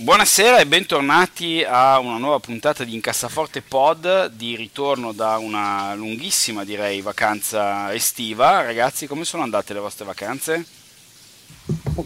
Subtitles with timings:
[0.00, 6.64] Buonasera e bentornati a una nuova puntata di Incassaforte Pod, di ritorno da una lunghissima,
[6.64, 8.62] direi, vacanza estiva.
[8.62, 10.64] Ragazzi, come sono andate le vostre vacanze?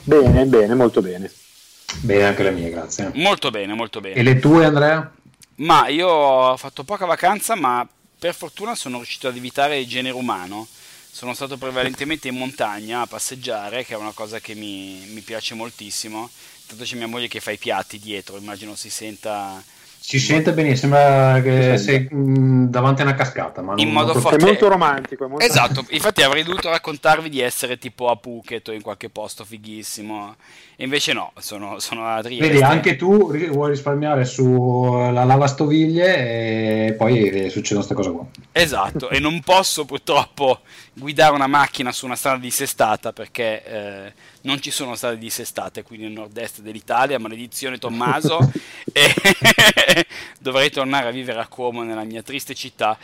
[0.02, 1.30] Bene, bene, molto bene.
[2.00, 3.12] Bene anche le mie, grazie.
[3.14, 4.16] Molto bene, molto bene.
[4.16, 5.12] E le tue, Andrea?
[5.56, 7.86] Ma io ho fatto poca vacanza, ma
[8.18, 10.66] per fortuna sono riuscito ad evitare il genere umano.
[11.14, 15.54] Sono stato prevalentemente in montagna a passeggiare, che è una cosa che mi, mi piace
[15.54, 16.28] moltissimo
[16.66, 19.62] Tanto c'è mia moglie che fa i piatti dietro, immagino si senta
[20.06, 23.62] si sente benissimo, sembra che sei davanti a una cascata.
[23.62, 24.36] Ma in modo forte.
[24.36, 25.24] È molto romantico.
[25.24, 29.08] È molto esatto, infatti avrei dovuto raccontarvi di essere tipo a Phuket o in qualche
[29.08, 30.36] posto fighissimo.
[30.76, 32.48] E invece no, sono, sono a Trieste.
[32.48, 38.26] Vedi, anche tu vuoi risparmiare sulla lavastoviglie e poi succedono queste cose qua.
[38.52, 40.60] Esatto, e non posso purtroppo
[40.92, 44.12] guidare una macchina su una strada dissestata perché eh,
[44.42, 48.38] non ci sono strade dissestate qui nel nord-est dell'Italia, maledizione Tommaso.
[48.92, 49.14] e
[50.40, 52.98] dovrei tornare a vivere a Como nella mia triste città.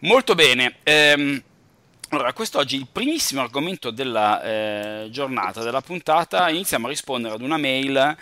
[0.00, 0.76] Molto bene.
[0.82, 1.42] Ehm,
[2.10, 7.56] allora, quest'oggi il primissimo argomento della eh, giornata, della puntata, iniziamo a rispondere ad una
[7.56, 8.16] mail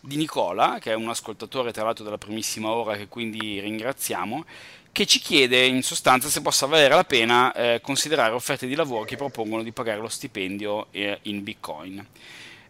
[0.00, 4.44] di Nicola, che è un ascoltatore tra l'altro della primissima ora, che quindi ringraziamo,
[4.92, 9.04] che ci chiede in sostanza se possa valere la pena eh, considerare offerte di lavoro
[9.04, 12.06] che propongono di pagare lo stipendio eh, in Bitcoin.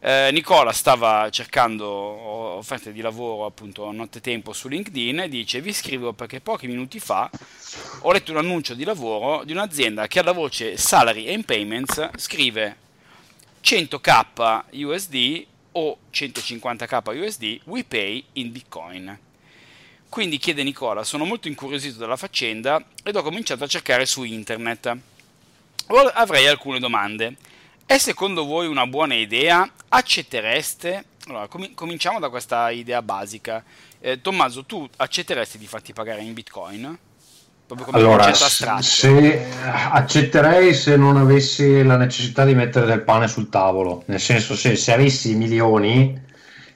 [0.06, 6.12] Eh, Nicola stava cercando offerte di lavoro appunto nottetempo su LinkedIn e dice vi scrivo
[6.12, 7.30] perché pochi minuti fa
[8.00, 12.76] ho letto un annuncio di lavoro di un'azienda che alla voce Salary and Payments scrive
[13.62, 19.18] 100k USD o 150k USD we pay in Bitcoin.
[20.10, 24.94] Quindi chiede Nicola, sono molto incuriosito dalla faccenda ed ho cominciato a cercare su internet.
[26.12, 27.36] Avrei alcune domande.
[27.86, 29.68] È secondo voi una buona idea?
[29.88, 31.04] Accettereste?
[31.26, 33.62] Allora, com- cominciamo da questa idea basica.
[34.00, 36.98] Eh, Tommaso, tu accetteresti di farti pagare in bitcoin?
[37.66, 39.46] Proprio come allora, se,
[39.90, 44.02] accetterei se non avessi la necessità di mettere del pane sul tavolo.
[44.06, 46.18] Nel senso, se, se avessi milioni,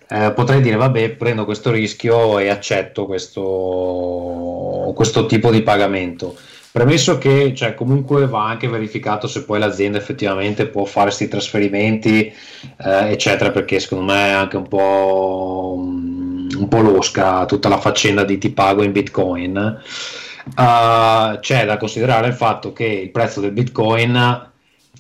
[0.09, 6.37] eh, potrei dire vabbè, prendo questo rischio e accetto questo, questo tipo di pagamento
[6.71, 12.27] Premesso che cioè, comunque va anche verificato se poi l'azienda effettivamente può fare questi trasferimenti,
[12.27, 18.25] eh, eccetera, perché secondo me è anche un po', un po' losca tutta la faccenda
[18.25, 19.81] di ti pago in bitcoin.
[20.57, 24.47] Uh, c'è da considerare il fatto che il prezzo del bitcoin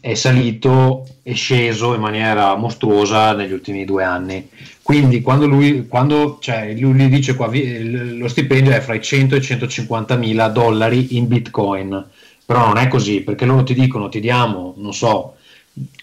[0.00, 4.48] è salito e sceso in maniera mostruosa negli ultimi due anni.
[4.88, 9.34] Quindi quando lui, quando, cioè, lui gli dice qua lo stipendio è fra i 100
[9.34, 12.08] e i 150 mila dollari in bitcoin,
[12.46, 15.36] però non è così perché loro ti dicono ti diamo, non so,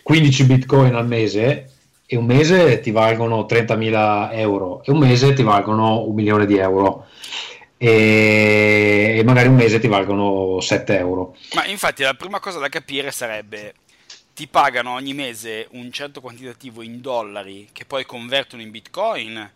[0.03, 1.71] 15 bitcoin al mese
[2.05, 6.45] e un mese ti valgono 30 mila euro e un mese ti valgono un milione
[6.45, 7.07] di euro
[7.79, 11.35] e, magari un mese ti valgono 7 euro.
[11.55, 13.73] Ma infatti la prima cosa da capire sarebbe
[14.35, 19.51] ti pagano ogni mese un certo quantitativo in dollari che poi convertono in bitcoin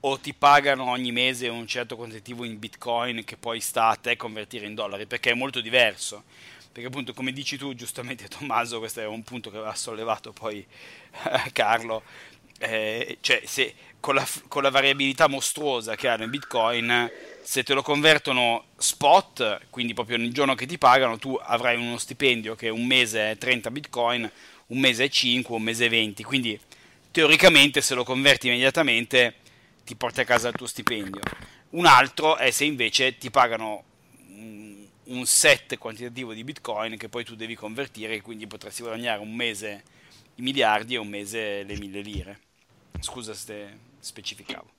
[0.00, 4.16] o ti pagano ogni mese un certo quantitativo in bitcoin che poi sta a te
[4.16, 6.24] convertire in dollari perché è molto diverso.
[6.72, 10.66] Perché appunto come dici tu giustamente Tommaso questo è un punto che aveva sollevato poi
[11.24, 12.02] eh, Carlo
[12.58, 17.10] eh, cioè se con la, con la variabilità mostruosa che hanno in bitcoin
[17.42, 21.98] se te lo convertono spot, quindi proprio nel giorno che ti pagano, tu avrai uno
[21.98, 24.30] stipendio che un mese è 30 bitcoin,
[24.66, 26.58] un mese è 5, un mese è 20, quindi
[27.10, 29.36] teoricamente se lo converti immediatamente
[29.84, 31.22] ti porti a casa il tuo stipendio.
[31.70, 33.84] Un altro è se invece ti pagano
[35.06, 39.82] un set quantitativo di bitcoin che poi tu devi convertire quindi potresti guadagnare un mese
[40.36, 42.40] i miliardi e un mese le mille lire.
[43.00, 43.68] Scusa se
[44.00, 44.73] specificavo.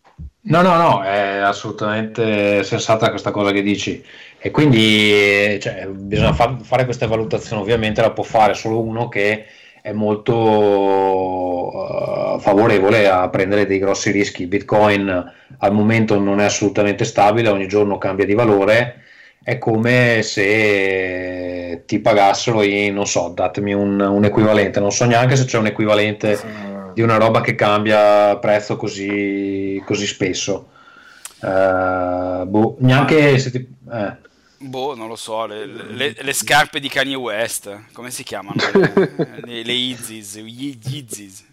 [0.48, 4.04] No, no, no, è assolutamente sensata questa cosa che dici
[4.38, 9.46] e quindi cioè, bisogna far, fare queste valutazioni, ovviamente la può fare solo uno che
[9.82, 10.36] è molto
[11.74, 14.46] uh, favorevole a prendere dei grossi rischi.
[14.46, 19.02] Bitcoin al momento non è assolutamente stabile, ogni giorno cambia di valore,
[19.42, 25.36] è come se ti pagassero in, non so, datemi un, un equivalente, non so neanche
[25.36, 26.36] se c'è un equivalente.
[26.36, 30.70] Sì di una roba che cambia prezzo così, così spesso.
[31.42, 34.16] Uh, boh, neanche se ti, eh.
[34.58, 38.56] Boh, non lo so, le, le, le, scarpe di Kanye West, come si chiamano?
[38.74, 39.12] le,
[39.44, 41.44] le, le Yeezys, Yeezys.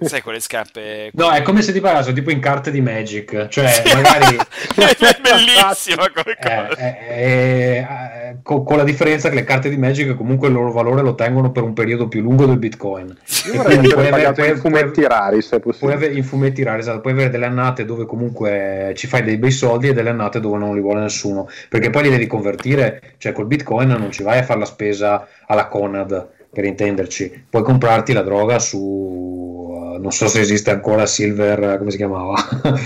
[0.00, 1.10] Sai quelle scarpe?
[1.14, 4.36] No, è come se ti parlassero tipo in carte di Magic, cioè magari...
[4.76, 6.76] è bellissima come cosa.
[6.76, 10.72] Eh, eh, eh, con, con, la differenza che le carte di Magic comunque il loro
[10.72, 13.16] valore lo tengono per un periodo più lungo del Bitcoin.
[13.54, 17.00] Io quindi puoi avere puoi, fumetti puoi, rari, se Puoi avere, in fumetti rari, esatto.
[17.00, 20.58] Puoi avere delle annate dove comunque ci fai dei bei soldi e delle annate dove
[20.58, 24.38] non li vuole nessuno, perché poi li devi convertire, cioè col Bitcoin non ci vai
[24.38, 30.10] a fare la spesa alla Conad per intenderci, puoi comprarti la droga su, uh, non
[30.10, 32.34] so se esiste ancora Silver, come si chiamava?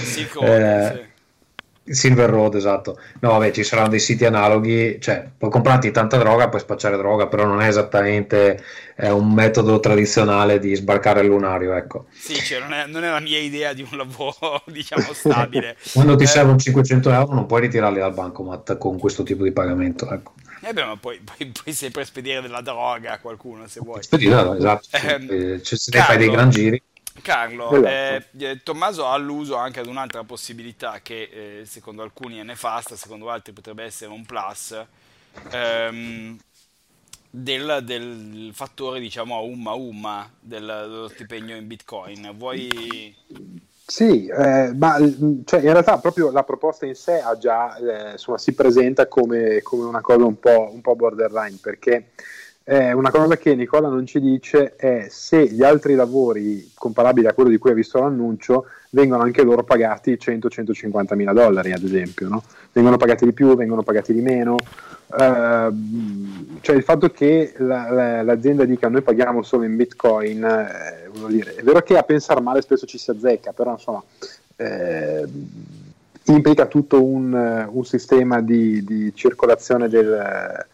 [0.03, 1.09] Silco, eh, sì.
[1.91, 2.99] Silver Road, esatto.
[3.21, 7.27] No, vabbè, ci saranno dei siti analoghi, cioè puoi comprarti tanta droga, puoi spacciare droga,
[7.27, 8.63] però non è esattamente
[8.97, 12.07] eh, un metodo tradizionale di sbarcare il lunario, ecco.
[12.11, 15.77] Sì, cioè non, è, non, è, la mia idea di un lavoro, diciamo, stabile.
[15.93, 16.29] Quando ti eh...
[16.29, 20.33] servono 500 euro non puoi ritirarli dal bancomat con questo tipo di pagamento, ecco.
[20.61, 24.03] Eh beh, ma poi, poi, puoi sempre spedire della droga a qualcuno se vuoi.
[24.03, 24.89] Spedire, esatto.
[24.93, 26.83] Eh, cioè, se ne fai dei gran giri.
[27.23, 28.37] Carlo, esatto.
[28.39, 33.31] eh, Tommaso ha alluso anche ad un'altra possibilità che eh, secondo alcuni è nefasta, secondo
[33.31, 34.79] altri potrebbe essere un plus,
[35.51, 36.39] ehm,
[37.31, 42.33] del, del, fattore diciamo a umma umma del, dello stipendio in bitcoin.
[42.35, 43.15] Vuoi...
[43.91, 44.99] Sì, eh, ma
[45.45, 49.83] cioè, in realtà proprio la proposta in sé già, eh, insomma, si presenta come, come,
[49.85, 52.13] una cosa un po', un po' borderline perché
[52.71, 57.33] eh, una cosa che Nicola non ci dice è se gli altri lavori comparabili a
[57.33, 62.29] quello di cui ha visto l'annuncio vengono anche loro pagati 100-150 mila dollari, ad esempio.
[62.29, 62.45] No?
[62.71, 64.55] Vengono pagati di più, vengono pagati di meno.
[65.09, 71.11] Uh, cioè il fatto che la, la, l'azienda dica noi paghiamo solo in bitcoin, eh,
[71.27, 74.01] dire, è vero che a pensare male spesso ci si azzecca, però insomma
[74.55, 75.27] eh,
[76.27, 80.69] implica tutto un, un sistema di, di circolazione del,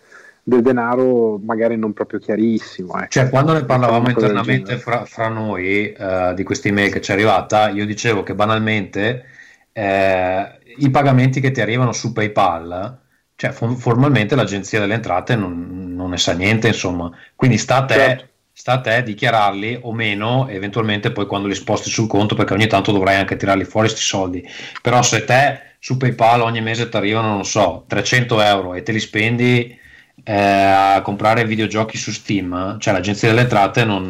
[0.49, 3.03] del denaro magari non proprio chiarissimo.
[3.03, 3.07] Eh.
[3.09, 7.15] Cioè, quando ne parlavamo internamente fra, fra noi uh, di questa email che ci è
[7.15, 9.25] arrivata, io dicevo che banalmente
[9.73, 12.97] eh, i pagamenti che ti arrivano su PayPal,
[13.35, 17.11] cioè formalmente l'agenzia delle entrate non, non, ne sa niente, insomma.
[17.35, 17.95] Quindi sta a te.
[17.95, 18.29] Certo.
[18.57, 22.69] Sta a te dichiararli o meno, eventualmente poi quando li sposti sul conto, perché ogni
[22.69, 24.43] tanto dovrai anche tirarli fuori questi soldi.
[24.81, 28.93] Però se te su PayPal ogni mese ti arrivano, non so, 300 euro e te
[28.93, 29.85] li spendi
[30.23, 34.09] eh, a comprare videogiochi su Steam, cioè l'agenzia delle entrate non,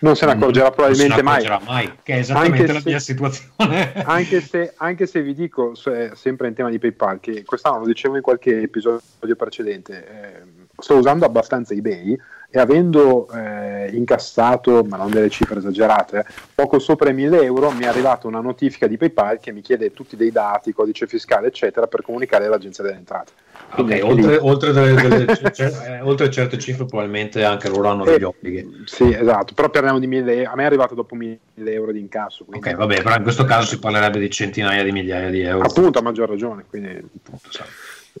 [0.00, 1.44] non se ne accorgerà probabilmente mai.
[1.64, 1.92] mai.
[2.02, 3.92] Che è esattamente anche la se, mia situazione.
[4.04, 8.16] Anche se, anche se, vi dico, sempre in tema di PayPal, che quest'anno lo dicevo
[8.16, 10.42] in qualche episodio precedente, eh,
[10.78, 12.16] sto usando abbastanza eBay
[12.50, 16.24] e avendo eh, incassato, ma non delle cifre esagerate,
[16.54, 19.92] poco sopra i 1000 euro, mi è arrivata una notifica di PayPal che mi chiede
[19.92, 23.32] tutti dei dati, codice fiscale, eccetera, per comunicare all'agenzia delle entrate.
[23.70, 28.22] Okay, oltre, oltre, delle, delle, cer- eh, oltre, certe cifre, probabilmente anche loro hanno degli
[28.22, 28.82] eh, obblighi.
[28.86, 29.52] Sì, esatto.
[29.52, 30.50] Però parliamo di 1000 euro.
[30.50, 32.44] A me è arrivato dopo 1000 euro di incasso.
[32.46, 32.66] Quindi...
[32.66, 35.66] Ok, vabbè, però in questo caso si parlerebbe di centinaia di migliaia di euro.
[35.66, 36.64] Appunto, a maggior ragione.
[36.66, 37.08] Quindi...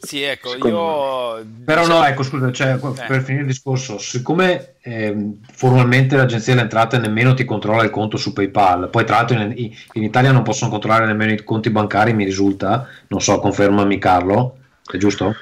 [0.00, 1.44] Sì, ecco, io...
[1.64, 3.04] Però no, ecco, scusa, cioè, eh.
[3.06, 5.14] per finire il discorso, siccome eh,
[5.52, 9.52] formalmente l'agenzia delle entrate nemmeno ti controlla il conto su PayPal, poi tra l'altro in,
[9.54, 14.58] in, Italia non possono controllare nemmeno i conti bancari, mi risulta, non so, confermami Carlo,
[14.90, 15.34] è giusto?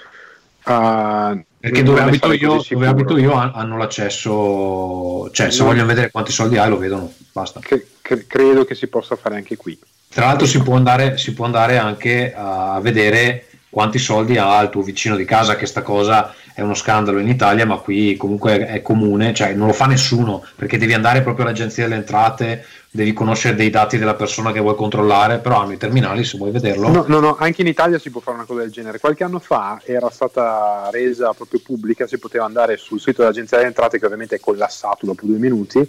[0.64, 5.66] Uh, Perché dove abito, io, dove abito, io, hanno l'accesso, cioè se no.
[5.66, 7.60] vogliono vedere quanti soldi hai lo vedono, basta.
[7.60, 9.78] Che, che, credo che si possa fare anche qui.
[10.08, 14.70] Tra l'altro si può andare, si può andare anche a vedere quanti soldi ha il
[14.70, 18.66] tuo vicino di casa, che sta cosa è uno scandalo in Italia, ma qui comunque
[18.66, 23.12] è comune, cioè non lo fa nessuno, perché devi andare proprio all'agenzia delle entrate, devi
[23.12, 26.88] conoscere dei dati della persona che vuoi controllare, però hanno i terminali se vuoi vederlo.
[26.88, 28.98] No, no, no, anche in Italia si può fare una cosa del genere.
[28.98, 33.68] Qualche anno fa era stata resa proprio pubblica, si poteva andare sul sito dell'agenzia delle
[33.68, 35.86] entrate, che ovviamente è collassato dopo due minuti,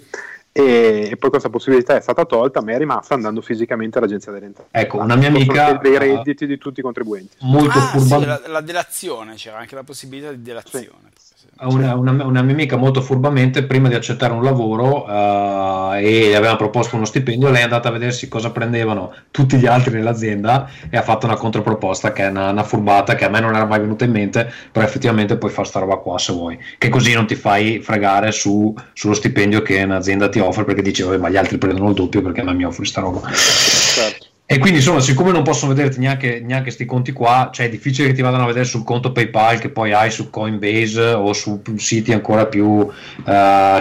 [0.58, 4.70] e, poi questa possibilità è stata tolta, ma è rimasta andando fisicamente all'agenzia delle entrate.
[4.72, 7.38] Ecco, una mia amica dei redditi di tutti i contribuenti.
[7.42, 11.12] Molto ah, sì, la, la, delazione, c'era anche la possibilità di delazione.
[11.16, 11.27] Sì.
[11.60, 16.56] Una, una, una, mia amica molto furbamente prima di accettare un lavoro uh, e aveva
[16.56, 20.98] proposto uno stipendio lei è andata a vedersi cosa prendevano tutti gli altri nell'azienda e
[20.98, 23.80] ha fatto una controproposta che è una, una furbata che a me non era mai
[23.80, 26.60] venuta in mente però effettivamente puoi fare sta roba qua se vuoi.
[26.78, 31.18] Che così non ti fai fregare su, sullo stipendio che un'azienda ti offre perché dice
[31.18, 34.60] ma gli altri prendono il doppio perché a me mi offri sta roba certo E
[34.60, 38.22] quindi insomma, siccome non possono vederti neanche questi conti qua, cioè è difficile che ti
[38.22, 42.46] vadano a vedere sul conto PayPal che poi hai su Coinbase o su siti ancora
[42.46, 42.92] più uh,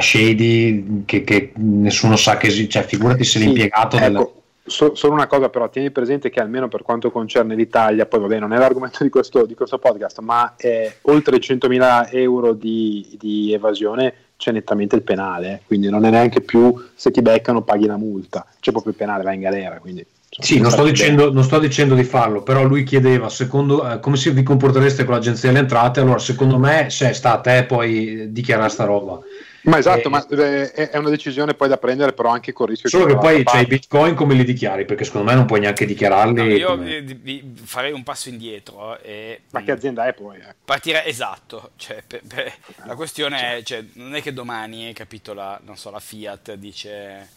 [0.00, 4.04] shady che, che, nessuno sa che esiste, cioè figurati se sì, l'impiegato ecco.
[4.04, 4.28] della
[4.68, 8.40] So, solo una cosa però, tieni presente che almeno per quanto concerne l'Italia, poi vabbè
[8.40, 13.52] non è l'argomento di questo, di questo podcast, ma è oltre 100.000 euro di, di,
[13.52, 17.96] evasione c'è nettamente il penale, quindi non è neanche più se ti beccano paghi la
[17.96, 19.78] multa, c'è proprio il penale, vai in galera.
[19.78, 20.04] Quindi,
[20.38, 24.16] sì, non sto, dicendo, non sto, dicendo, di farlo, però lui chiedeva secondo, eh, come
[24.16, 28.32] si vi comportereste con l'agenzia delle entrate, allora secondo me se sta a te poi
[28.32, 29.18] dichiarare sta roba.
[29.66, 32.72] Ma esatto, e, ma eh, è una decisione poi da prendere, però anche con il
[32.72, 34.84] rischio Solo che, che poi c'è i bitcoin come li dichiari?
[34.84, 36.34] Perché secondo me non puoi neanche dichiararli.
[36.34, 37.42] No, io come...
[37.64, 39.00] farei un passo indietro.
[39.00, 40.36] E, ma che azienda è poi?
[40.36, 40.54] Ecco.
[40.64, 41.70] Partire esatto.
[41.76, 42.52] Cioè, per, per,
[42.84, 43.56] la questione cioè.
[43.56, 47.28] è: cioè, non è che domani, capito, la, so, la Fiat dice.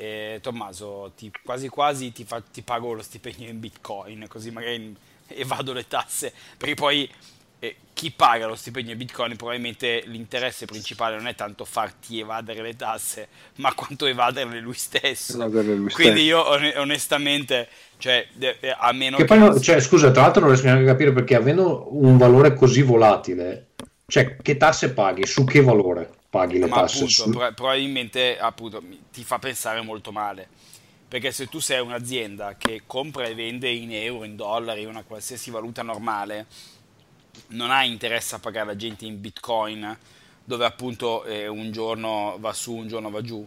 [0.00, 4.96] Eh, Tommaso, ti, quasi quasi ti, fa, ti pago lo stipendio in bitcoin, così magari
[5.26, 6.32] evado le tasse.
[6.56, 7.10] Perché poi
[7.60, 12.62] eh, chi paga lo stipendio in bitcoin probabilmente l'interesse principale non è tanto farti evadere
[12.62, 13.26] le tasse
[13.56, 16.60] ma quanto evaderle lui stesso evadere lui quindi stesso.
[16.60, 18.28] io onestamente cioè
[18.78, 21.34] a meno che, che poi cioè, scusa tra l'altro non riesco neanche a capire perché
[21.34, 23.70] avendo un valore così volatile
[24.06, 27.54] cioè che tasse paghi su che valore paghi le ma tasse appunto, su...
[27.54, 28.82] probabilmente appunto
[29.12, 30.48] ti fa pensare molto male
[31.08, 35.50] perché se tu sei un'azienda che compra e vende in euro, in dollari, una qualsiasi
[35.50, 36.46] valuta normale,
[37.48, 39.96] non ha interesse a pagare la gente in bitcoin
[40.44, 43.46] dove appunto eh, un giorno va su, un giorno va giù.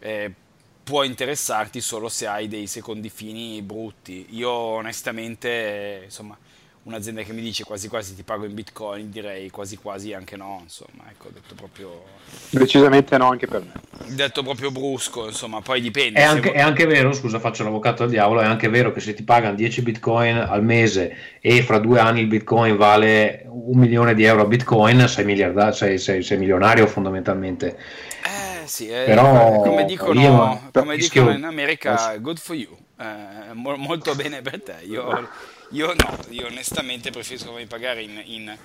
[0.00, 0.34] Eh,
[0.82, 4.26] può interessarti solo se hai dei secondi fini brutti.
[4.30, 6.36] Io onestamente, eh, insomma,
[6.82, 10.60] un'azienda che mi dice quasi quasi ti pago in bitcoin, direi quasi quasi anche no,
[10.62, 12.02] insomma, ecco, detto proprio...
[12.50, 14.14] Decisamente no anche per me.
[14.14, 16.18] Detto proprio brusco, insomma, poi dipende.
[16.18, 19.12] È anche, è anche vero, scusa, faccio l'avvocato del diavolo, è anche vero che se
[19.12, 24.14] ti pagano 10 bitcoin al mese e fra due anni il bitcoin vale un milione
[24.14, 27.76] di euro a bitcoin, sei, miliardario, sei, sei, sei milionario fondamentalmente.
[28.22, 33.52] Eh sì, eh, Però, come dicono, io, come dicono in America, good for you, eh,
[33.52, 34.76] mo- molto bene per te.
[34.86, 35.28] Io
[35.70, 38.56] io no, io onestamente preferisco pagare in, in,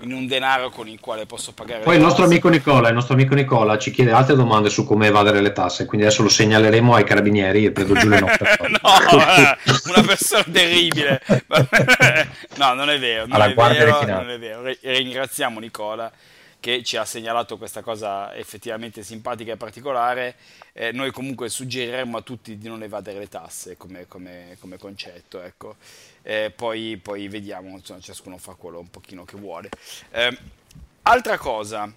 [0.00, 1.82] in, un denaro con il quale posso pagare.
[1.82, 5.06] Poi il nostro amico Nicola, il nostro amico Nicola ci chiede altre domande su come
[5.06, 8.38] evadere le tasse, quindi adesso lo segnaleremo ai carabinieri e prendo giù le note.
[8.68, 11.22] no, una persona terribile.
[12.56, 14.62] no, non è vero, non, è vero, non è vero.
[14.80, 16.12] Ringraziamo Nicola
[16.60, 20.34] che ci ha segnalato questa cosa effettivamente simpatica e particolare.
[20.72, 25.40] Eh, noi comunque suggeriremmo a tutti di non evadere le tasse come, come, come concetto.
[25.40, 25.76] Ecco.
[26.22, 29.70] Eh, poi, poi, vediamo, insomma, ciascuno fa quello un pochino che vuole.
[30.10, 30.38] Eh,
[31.02, 31.92] altra cosa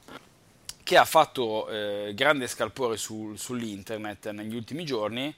[0.84, 5.34] che ha fatto eh, grande scalpore sul, sull'internet negli ultimi giorni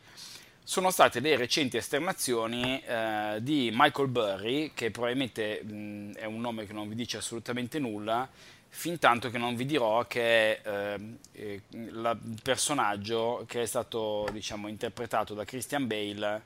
[0.63, 6.65] sono state le recenti esternazioni eh, di Michael Burry, che probabilmente mh, è un nome
[6.65, 8.27] che non vi dice assolutamente nulla,
[8.69, 10.97] fin tanto che non vi dirò che è
[11.33, 16.41] eh, il personaggio che è stato diciamo, interpretato da Christian Bale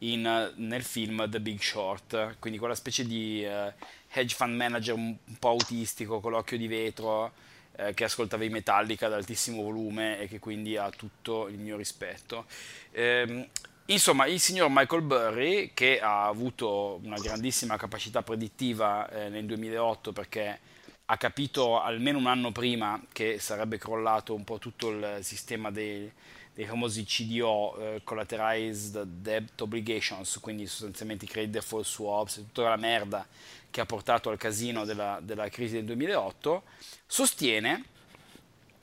[0.00, 3.72] in, nel film The Big Short, quindi quella specie di uh,
[4.08, 7.32] hedge fund manager un, po' autistico con l'occhio di vetro
[7.76, 11.76] uh, che ascoltava i Metallica ad altissimo volume e che quindi ha tutto il mio
[11.76, 12.46] rispetto.
[12.94, 13.46] Um,
[13.90, 20.12] Insomma, il signor Michael Burry, che ha avuto una grandissima capacità predittiva eh, nel 2008
[20.12, 20.60] perché
[21.06, 26.08] ha capito almeno un anno prima che sarebbe crollato un po' tutto il sistema dei,
[26.54, 32.76] dei famosi CDO, eh, Collateralized Debt Obligations, quindi sostanzialmente i credit default swaps tutta la
[32.76, 33.26] merda
[33.70, 36.62] che ha portato al casino della, della crisi del 2008,
[37.06, 37.84] sostiene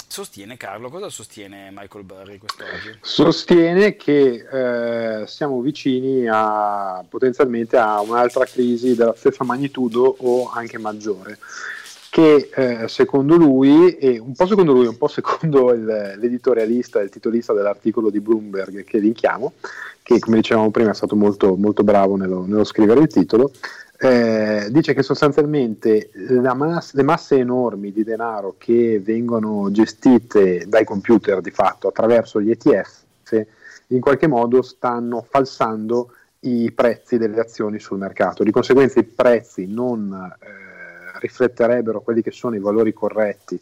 [0.07, 2.97] sostiene Carlo, cosa sostiene Michael Burry quest'oggi?
[3.01, 10.77] Sostiene che eh, siamo vicini a potenzialmente a un'altra crisi della stessa magnitudo o anche
[10.77, 11.37] maggiore
[12.17, 17.11] che eh, secondo lui, e un po' secondo lui, un po' secondo il, l'editorialista, il
[17.11, 19.53] titolista dell'articolo di Bloomberg che linkiamo,
[20.01, 23.51] che come dicevamo prima è stato molto, molto bravo nello, nello scrivere il titolo,
[23.99, 26.09] eh, dice che sostanzialmente
[26.55, 32.49] mass- le masse enormi di denaro che vengono gestite dai computer di fatto attraverso gli
[32.49, 33.05] ETF
[33.89, 38.43] in qualche modo stanno falsando i prezzi delle azioni sul mercato.
[38.43, 40.66] Di conseguenza i prezzi non eh,
[41.19, 43.59] rifletterebbero quelli che sono i valori corretti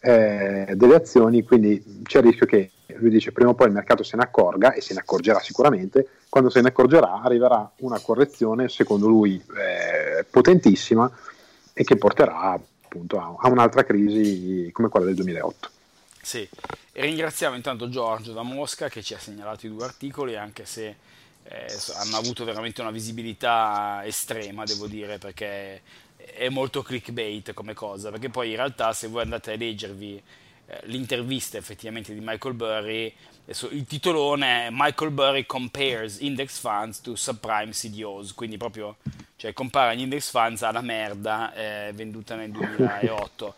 [0.00, 4.02] eh, delle azioni, quindi c'è il rischio che lui dice prima o poi il mercato
[4.02, 8.68] se ne accorga e se ne accorgerà sicuramente, quando se ne accorgerà arriverà una correzione
[8.68, 11.10] secondo lui eh, potentissima
[11.72, 15.70] e che porterà appunto a, a un'altra crisi come quella del 2008.
[16.22, 16.48] Sì,
[16.92, 20.96] ringraziamo intanto Giorgio da Mosca che ci ha segnalato i due articoli, anche se
[21.44, 21.66] eh,
[21.98, 25.80] hanno avuto veramente una visibilità estrema, devo dire, perché
[26.34, 30.22] è molto clickbait come cosa, perché poi in realtà se voi andate a leggervi
[30.66, 33.12] eh, l'intervista effettivamente di Michael Burry,
[33.44, 38.96] adesso, il titolone è Michael Burry compares index funds to subprime CDOs, quindi proprio
[39.36, 43.54] cioè, compara gli index funds alla merda eh, venduta nel 2008.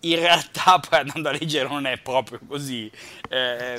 [0.00, 2.90] In realtà poi andando a leggere non è proprio così,
[3.28, 3.76] eh,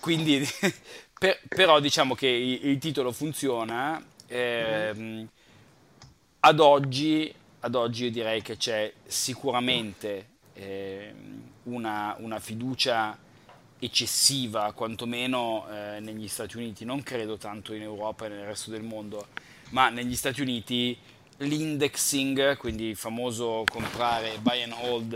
[0.00, 0.46] quindi
[1.18, 4.02] per, però diciamo che il, il titolo funziona.
[4.26, 5.26] Eh,
[6.40, 11.12] ad oggi ad oggi io direi che c'è sicuramente eh,
[11.64, 13.16] una, una, fiducia
[13.78, 18.82] eccessiva, quantomeno eh, negli Stati Uniti, non credo tanto in Europa e nel resto del
[18.82, 19.28] mondo,
[19.70, 20.96] ma negli Stati Uniti
[21.38, 25.12] l'indexing, quindi il famoso comprare buy and hold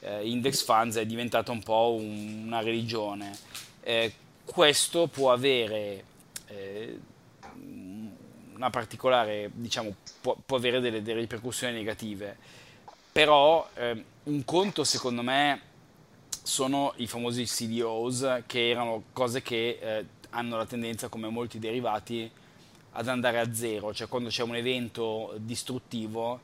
[0.00, 3.36] eh, index funds, è diventato un po' un, una religione.
[3.82, 4.12] Eh,
[4.44, 6.04] questo può avere
[6.48, 6.98] eh,
[8.62, 12.36] una particolare, diciamo, può, può avere delle, delle, ripercussioni negative.
[13.10, 15.60] Però eh, un conto, secondo me,
[16.42, 22.30] sono i famosi CDOs, che erano cose che eh, hanno la tendenza, come molti derivati,
[22.92, 23.92] ad andare a zero.
[23.92, 26.40] Cioè, quando c'è un evento distruttivo,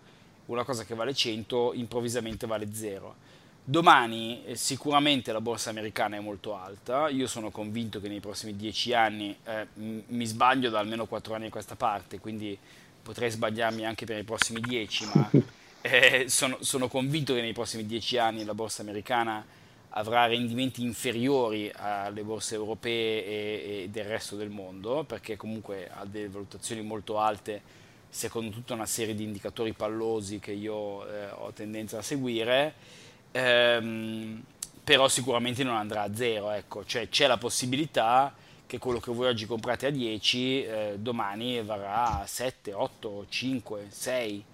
[0.46, 3.26] una cosa che vale 100 improvvisamente vale 0
[3.70, 8.56] Domani eh, sicuramente la borsa americana è molto alta, io sono convinto che nei prossimi
[8.56, 12.58] dieci anni, eh, mi sbaglio da almeno quattro anni a questa parte, quindi
[13.02, 15.30] potrei sbagliarmi anche per i prossimi dieci, ma
[15.82, 19.44] eh, sono, sono, convinto che nei prossimi dieci anni la borsa americana
[19.90, 26.06] avrà rendimenti inferiori alle borse europee e, e del resto del mondo, perché comunque ha
[26.06, 27.60] delle valutazioni molto alte
[28.08, 32.96] secondo tutta una serie di indicatori pallosi che io eh, ho tendenza a seguire
[33.32, 34.42] ehm,
[34.85, 36.85] però sicuramente non andrà a zero, ecco.
[36.85, 38.35] cioè, c'è la possibilità
[38.68, 43.87] che quello che voi oggi comprate a 10 eh, domani varrà a 7, 8, 5,
[43.88, 44.44] 6.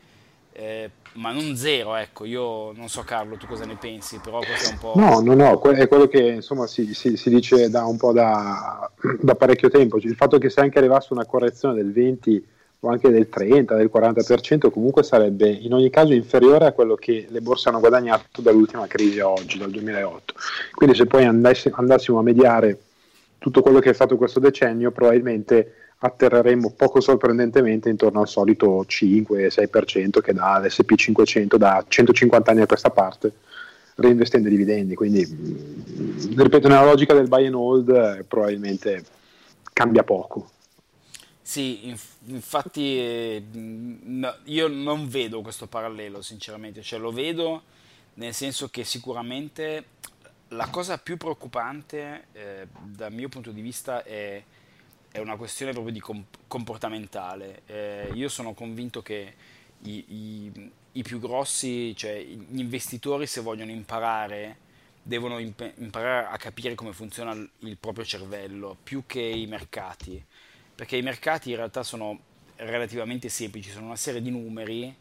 [0.52, 4.70] Eh, ma non zero, ecco, io non so Carlo, tu cosa ne pensi, però questo
[4.70, 4.92] è un po'...
[4.94, 8.88] No, no, no, è quello che insomma si, si, si dice da un po' da,
[9.20, 12.46] da, parecchio tempo, il fatto che se anche arrivasse una correzione del 20
[12.84, 17.26] o anche del 30, del 40%, comunque sarebbe in ogni caso inferiore a quello che
[17.30, 20.34] le borse hanno guadagnato dall'ultima crisi a oggi, dal 2008.
[20.74, 22.78] Quindi se poi andassi, andassimo a mediare
[23.38, 30.20] tutto quello che è stato questo decennio, probabilmente atterreremo poco sorprendentemente intorno al solito 5-6%
[30.20, 33.32] che dà l'SP500 da 150 anni a questa parte
[33.94, 39.04] reinvestendo i dividendi quindi mm, ripeto nella logica del buy and hold eh, probabilmente
[39.72, 40.50] cambia poco
[41.46, 47.62] sì, inf- infatti eh, no, io non vedo questo parallelo sinceramente, cioè lo vedo
[48.14, 49.86] nel senso che sicuramente
[50.48, 54.42] la cosa più preoccupante eh, dal mio punto di vista è,
[55.10, 57.62] è una questione proprio di comp- comportamentale.
[57.66, 59.34] Eh, io sono convinto che
[59.82, 64.58] i, i, i, più grossi, cioè gli investitori se vogliono imparare,
[65.02, 70.24] devono imp- imparare a capire come funziona il proprio cervello, più che i mercati
[70.74, 72.18] perché i mercati in realtà sono
[72.56, 74.94] relativamente semplici, sono una serie di numeri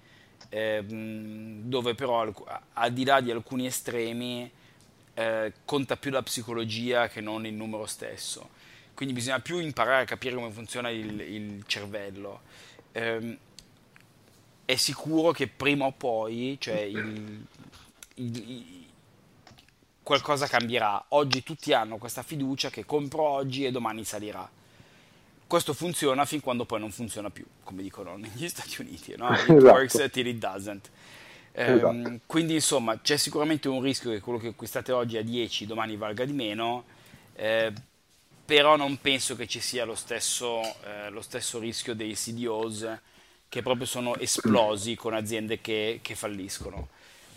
[0.50, 2.32] eh, dove però
[2.74, 4.50] al di là di alcuni estremi
[5.16, 8.50] eh, conta più la psicologia che non il numero stesso.
[8.94, 12.42] Quindi bisogna più imparare a capire come funziona il, il cervello.
[12.92, 13.38] Eh,
[14.66, 17.46] è sicuro che prima o poi cioè il,
[18.16, 18.86] il,
[20.04, 21.06] qualcosa cambierà.
[21.10, 24.62] Oggi tutti hanno questa fiducia che compro oggi e domani salirà
[25.54, 29.30] questo funziona fin quando poi non funziona più, come dicono negli Stati Uniti, no?
[29.38, 29.54] It esatto.
[29.54, 30.90] works till it doesn't.
[31.52, 32.20] Eh, esatto.
[32.26, 36.26] Quindi insomma c'è sicuramente un rischio che quello che acquistate oggi a 10 domani valga
[36.26, 36.86] di meno,
[37.36, 37.72] eh,
[38.44, 42.98] però non penso che ci sia lo stesso, eh, lo stesso, rischio dei CDOs
[43.48, 46.88] che proprio sono esplosi con aziende che, che falliscono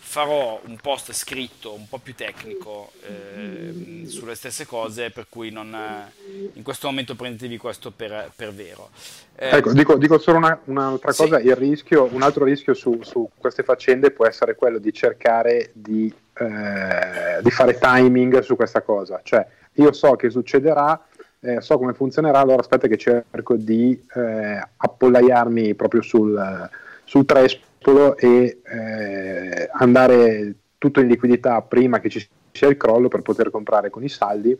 [0.09, 5.75] farò un post scritto un po' più tecnico eh, sulle stesse cose, per cui non,
[6.53, 8.89] in questo momento prendetevi questo per, per vero.
[9.35, 11.23] Eh, ecco, dico, dico, solo una, un'altra sì.
[11.23, 16.11] cosa, rischio, un altro rischio su, su, queste faccende può essere quello di cercare di,
[16.35, 21.05] eh, di, fare timing su questa cosa, cioè io so che succederà,
[21.41, 26.69] eh, so come funzionerà, allora aspetta che cerco di eh, appollaiarmi proprio sul,
[27.03, 27.66] sul trespo
[28.17, 33.89] e eh, andare tutto in liquidità prima che ci sia il crollo per poter comprare
[33.89, 34.57] con i saldi.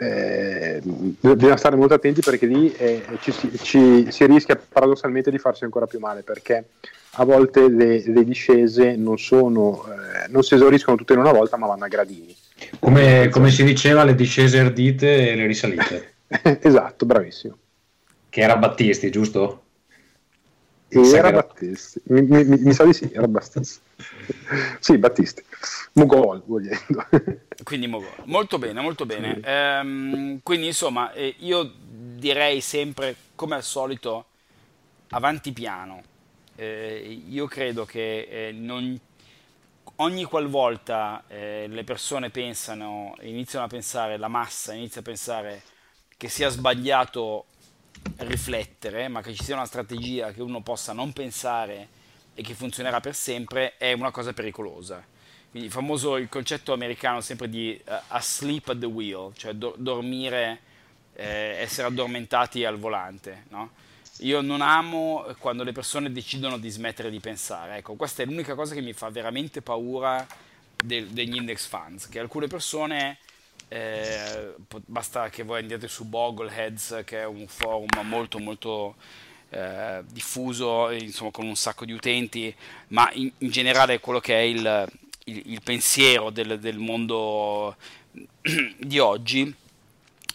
[0.00, 3.32] Eh, bisogna stare molto attenti perché lì eh, ci,
[3.62, 6.66] ci, si rischia paradossalmente di farsi ancora più male perché
[7.12, 11.56] a volte le, le discese non, sono, eh, non si esauriscono tutte in una volta
[11.56, 12.34] ma vanno a gradini.
[12.78, 16.14] Come, come si diceva, le discese ardite e le risalite.
[16.62, 17.56] esatto, bravissimo.
[18.28, 19.62] che era Battisti, giusto?
[20.90, 23.80] Era Battisti, mi, mi, mi, sa di sì, era Battisti.
[24.80, 25.44] sì, Battisti.
[25.92, 27.06] Mogol, vogliendo.
[27.62, 28.08] quindi Mogol.
[28.24, 29.34] Molto bene, molto bene.
[29.34, 29.40] Sì.
[29.44, 34.26] Ehm, quindi insomma, eh, io direi sempre, come al solito,
[35.10, 36.02] avanti piano.
[36.54, 38.98] Eh, io credo che eh, non,
[39.96, 45.62] ogni qualvolta eh, le persone pensano, iniziano a pensare, la massa inizia a pensare
[46.16, 47.44] che sia sbagliato
[48.16, 51.88] riflettere, ma che ci sia una strategia che uno possa non pensare
[52.34, 55.04] e che funzionerà per sempre, è una cosa pericolosa.
[55.50, 59.74] Quindi il famoso il concetto americano sempre di uh, asleep at the wheel, cioè do-
[59.76, 60.60] dormire,
[61.14, 63.44] eh, essere addormentati al volante.
[63.48, 63.70] No?
[64.18, 67.76] Io non amo quando le persone decidono di smettere di pensare.
[67.78, 70.26] Ecco, questa è l'unica cosa che mi fa veramente paura
[70.76, 73.18] del, degli index funds, che alcune persone
[73.68, 74.54] eh,
[74.86, 78.96] basta che voi andiate su Boggleheads, che è un forum molto molto
[79.50, 82.54] eh, diffuso, insomma con un sacco di utenti,
[82.88, 84.88] ma in, in generale quello che è il,
[85.24, 87.76] il, il pensiero del, del, mondo
[88.78, 89.54] di oggi,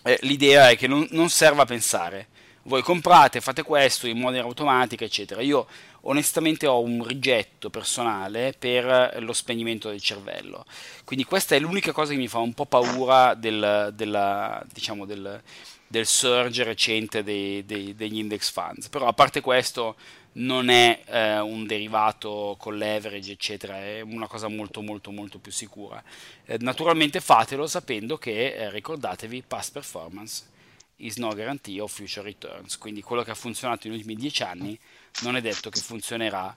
[0.04, 2.28] eh, l'idea è che non, non serve a pensare.
[2.66, 5.42] Voi comprate, fate questo in maniera automatica, eccetera.
[5.42, 5.68] Io
[6.02, 10.66] onestamente ho un rigetto personale per lo spegnimento del cervello.
[11.04, 15.42] Quindi questa è l'unica cosa che mi fa un po' paura del, della, diciamo del,
[15.86, 18.88] del surge recente dei, dei, degli index funds.
[18.88, 19.98] Però a parte questo
[20.34, 25.52] non è eh, un derivato con leverage, eccetera, è una cosa molto molto molto più
[25.52, 26.02] sicura.
[26.46, 30.52] Eh, naturalmente fatelo sapendo che, eh, ricordatevi, past performance
[31.04, 34.78] is no guarantee of future returns, quindi quello che ha funzionato negli ultimi dieci anni
[35.22, 36.56] non è detto che funzionerà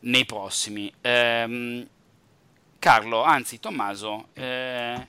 [0.00, 0.92] nei prossimi.
[1.00, 1.86] Ehm,
[2.78, 5.08] Carlo, anzi Tommaso, eh,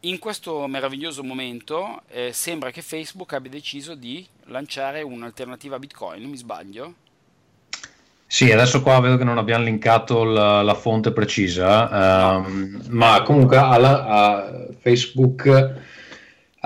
[0.00, 6.28] in questo meraviglioso momento eh, sembra che Facebook abbia deciso di lanciare un'alternativa a Bitcoin,
[6.28, 6.94] mi sbaglio?
[8.26, 13.56] Sì, adesso qua vedo che non abbiamo linkato la, la fonte precisa, um, ma comunque
[13.56, 15.92] alla, Facebook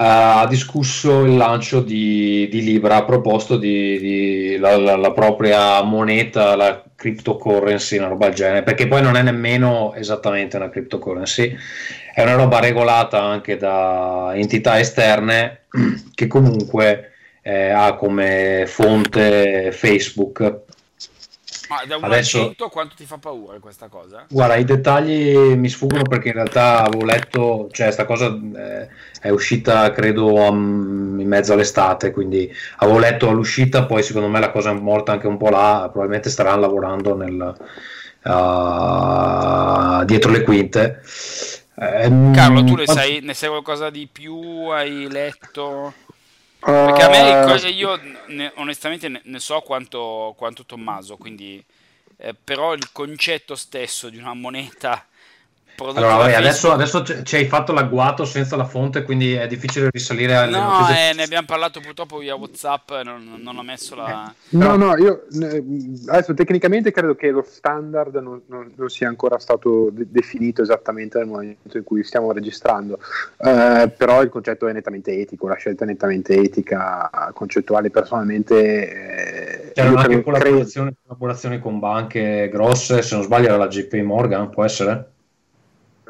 [0.00, 5.82] ha discusso il lancio di, di Libra, ha proposto di, di la, la, la, propria
[5.82, 11.56] moneta, la cryptocurrency, una roba del genere, perché poi non è nemmeno esattamente una cryptocurrency,
[12.14, 15.62] è una roba regolata anche da entità esterne
[16.14, 20.66] che comunque eh, ha come fonte Facebook
[21.68, 24.24] ma da 1 Adesso, a 100 quanto ti fa paura questa cosa?
[24.28, 28.88] Guarda, i dettagli mi sfuggono perché in realtà avevo letto, cioè questa cosa eh,
[29.20, 34.50] è uscita credo um, in mezzo all'estate, quindi avevo letto all'uscita, poi secondo me la
[34.50, 37.56] cosa è morta anche un po' là, probabilmente staranno lavorando nel,
[38.24, 41.02] uh, dietro le quinte.
[41.80, 44.68] Eh, Carlo, tu ne sai, ne sai qualcosa di più?
[44.68, 45.92] Hai letto?
[46.60, 51.64] Perché a me uh, io ne, onestamente ne, ne, so quanto, quanto Tommaso, quindi,
[52.16, 55.06] eh, però il concetto stesso di una moneta
[55.84, 60.34] allora, vabbè, adesso, adesso ci hai fatto l'agguato senza la fonte, quindi è difficile risalire
[60.34, 61.10] alle No, notizie.
[61.10, 64.32] eh, ne abbiamo parlato purtroppo via WhatsApp, non, non ho messo la.
[64.50, 65.26] No, no, io
[66.08, 71.18] adesso tecnicamente credo che lo standard non, non, non sia ancora stato de- definito esattamente
[71.18, 72.98] nel momento in cui stiamo registrando,
[73.38, 77.90] eh, però il concetto è nettamente etico, la scelta è nettamente etica, concettuale.
[77.90, 83.94] Personalmente, eh, c'erano anche collaborazioni, collaborazioni con banche grosse, se non sbaglio era la JP
[84.02, 85.12] Morgan, può essere?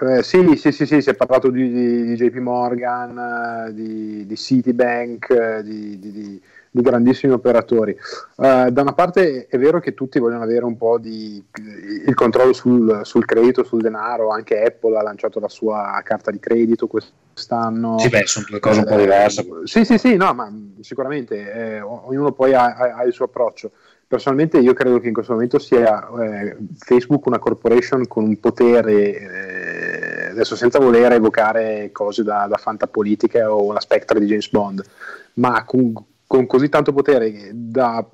[0.00, 4.26] Eh, sì, sì, sì, sì, si è parlato di, di, di JP Morgan, eh, di,
[4.26, 7.96] di, Citibank, eh, di, di, grandissimi operatori.
[8.36, 11.42] Uh, da una parte è vero che tutti vogliono avere un po' di
[12.06, 16.38] il controllo sul, sul, credito, sul denaro, anche Apple ha lanciato la sua carta di
[16.38, 17.98] credito quest'anno.
[17.98, 19.44] Sì, beh, sono due cose un po' diverse.
[19.64, 23.72] sì, sì, sì, no, ma sicuramente eh, ognuno poi ha, ha il suo approccio.
[24.08, 28.94] Personalmente io credo che in questo momento sia eh, Facebook una corporation con un potere,
[28.94, 29.67] eh,
[30.38, 34.84] adesso senza voler evocare cose da, da fantapolitica o la spectra di James Bond,
[35.34, 35.92] ma con,
[36.26, 38.04] con così tanto potere da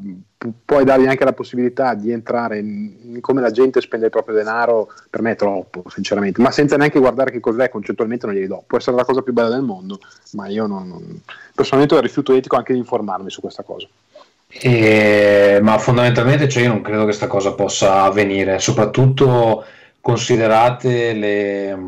[0.65, 4.93] puoi dargli anche la possibilità di entrare in, come la gente spende il proprio denaro,
[5.09, 8.63] per me è troppo, sinceramente, ma senza neanche guardare che cos'è, concettualmente non glieli do.
[8.67, 9.99] Può essere la cosa più bella del mondo,
[10.33, 11.21] ma io non, non
[11.55, 13.87] personalmente ho il rifiuto etico anche di informarmi su questa cosa.
[14.49, 19.65] E, ma fondamentalmente cioè io non credo che questa cosa possa avvenire, soprattutto
[20.01, 21.79] considerate le,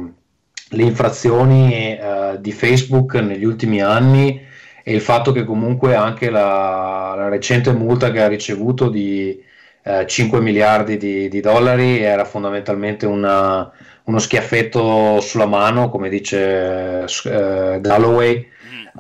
[0.71, 4.45] le infrazioni uh, di Facebook negli ultimi anni
[4.83, 9.43] e il fatto che comunque anche la, la recente multa che ha ricevuto di
[9.83, 13.71] eh, 5 miliardi di, di, dollari era fondamentalmente una,
[14.05, 18.49] uno schiaffetto sulla mano, come dice uh, Galloway,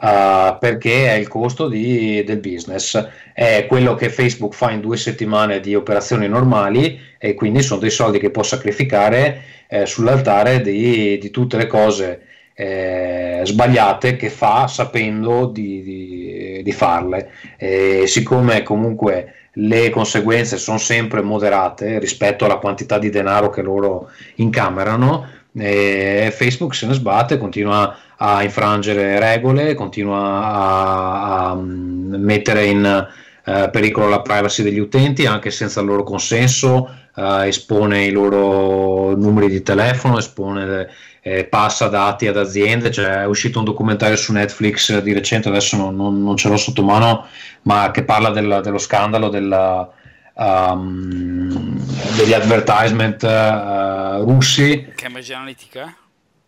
[0.00, 4.96] uh, perché è il costo di, del business, è quello che Facebook fa in due
[4.96, 11.18] settimane di operazioni normali e quindi sono dei soldi che può sacrificare eh, sull'altare di,
[11.18, 12.20] di, tutte le cose
[12.54, 17.30] eh, sbagliate che fa sapendo di, di, di farle.
[17.56, 24.10] E siccome comunque le conseguenze sono sempre moderate rispetto alla quantità di denaro che loro
[24.36, 25.26] incamerano,
[25.58, 33.08] e Facebook se ne sbatte, continua a infrangere regole, continua a, a mettere in
[33.44, 39.16] uh, pericolo la privacy degli utenti anche senza il loro consenso, uh, espone i loro
[39.16, 40.88] numeri di telefono, espone,
[41.22, 45.76] eh, passa dati ad aziende, cioè, è uscito un documentario su Netflix di recente, adesso
[45.76, 47.26] non, non, non ce l'ho sotto mano,
[47.62, 49.90] ma che parla del, dello scandalo della
[50.36, 51.78] um,
[52.16, 54.92] degli advertisement uh, russi.
[54.94, 55.96] Cambridge Analytica?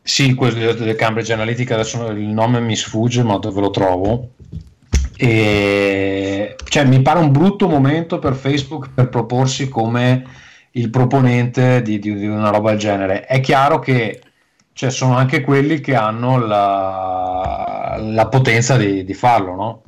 [0.02, 4.30] Sì, quello del Cambridge Analytica, adesso il nome mi sfugge, ma dove lo trovo.
[5.16, 10.24] E, cioè, mi pare un brutto momento per Facebook per proporsi come
[10.72, 13.26] il proponente di, di, di una roba del genere.
[13.26, 14.22] È chiaro che
[14.72, 19.82] cioè, sono anche quelli che hanno la, la potenza di, di, farlo, no?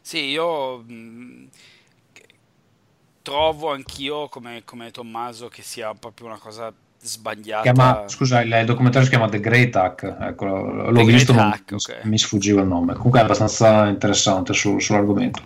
[0.00, 0.82] Sì, io
[3.22, 7.62] trovo anch'io come, come, Tommaso che sia proprio una cosa sbagliata.
[7.62, 12.00] Chiama, scusa, il documentario si chiama The Great Hack, ecco, l'ho The visto, ma okay.
[12.02, 12.94] mi sfuggiva il nome.
[12.94, 15.42] Comunque è abbastanza interessante su, sull'argomento.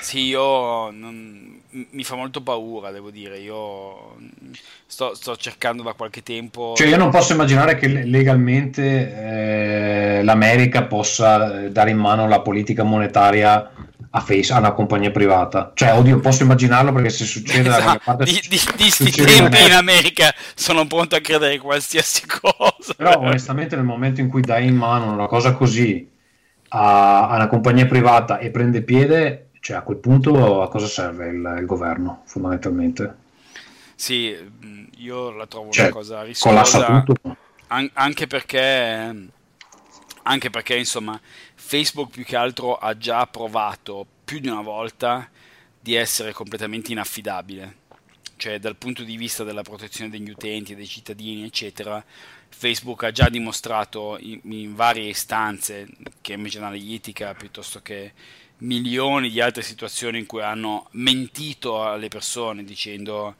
[0.00, 3.38] Sì, io non, mi fa molto paura, devo dire.
[3.38, 4.16] Io
[4.86, 6.72] sto, sto, cercando da qualche tempo.
[6.76, 12.84] Cioè, io non posso immaginare che legalmente eh, l'America possa dare in mano la politica
[12.84, 13.70] monetaria
[14.10, 15.72] a, face, a una compagnia privata.
[15.74, 17.84] Cioè, oddio, posso immaginarlo perché se succede esatto.
[17.84, 22.94] da parte, di, di, di sti tempi in America sono pronto a credere qualsiasi cosa.
[22.96, 26.08] Però onestamente nel momento in cui dai in mano una cosa così
[26.68, 31.28] a, a una compagnia privata e prende piede, cioè a quel punto a cosa serve
[31.28, 33.26] il, il governo fondamentalmente?
[33.94, 34.36] Sì,
[34.98, 37.04] io la trovo cioè, una cosa rischiosa.
[37.70, 39.26] An- anche perché
[40.22, 41.18] anche perché insomma
[41.68, 45.28] Facebook più che altro ha già provato più di una volta
[45.78, 47.76] di essere completamente inaffidabile,
[48.36, 52.02] cioè dal punto di vista della protezione degli utenti, dei cittadini, eccetera,
[52.48, 55.86] Facebook ha già dimostrato in, in varie istanze,
[56.22, 58.14] Cambridge Analytica piuttosto che
[58.60, 63.34] milioni di altre situazioni in cui hanno mentito alle persone dicendo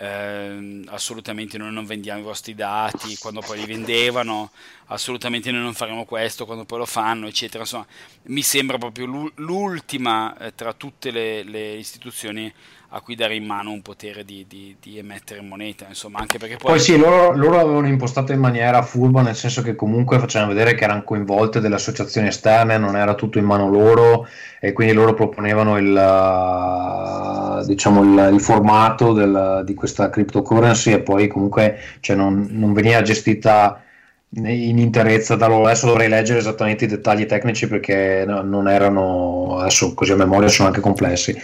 [0.00, 4.50] eh, assolutamente noi non vendiamo i vostri dati quando poi li vendevano,
[4.86, 7.64] assolutamente noi non faremo questo quando poi lo fanno, eccetera.
[7.64, 7.86] Insomma,
[8.24, 12.50] mi sembra proprio l'ultima eh, tra tutte le, le, istituzioni
[12.92, 16.56] a cui dare in mano un potere di, di, di emettere moneta, insomma, anche perché
[16.56, 16.72] poi...
[16.72, 20.74] Poi sì, loro, loro avevano impostato in maniera furba, nel senso che comunque facevano vedere
[20.74, 24.26] che erano coinvolte delle associazioni esterne, non era tutto in mano loro
[24.58, 31.00] e quindi loro proponevano il, uh, diciamo il, il formato del, di questa cryptocurrency e
[31.00, 33.84] poi comunque cioè, non, non veniva gestita
[34.32, 35.64] in interezza da loro.
[35.64, 40.48] Adesso dovrei leggere esattamente i dettagli tecnici perché no, non erano adesso così a memoria,
[40.48, 41.36] sono anche complessi.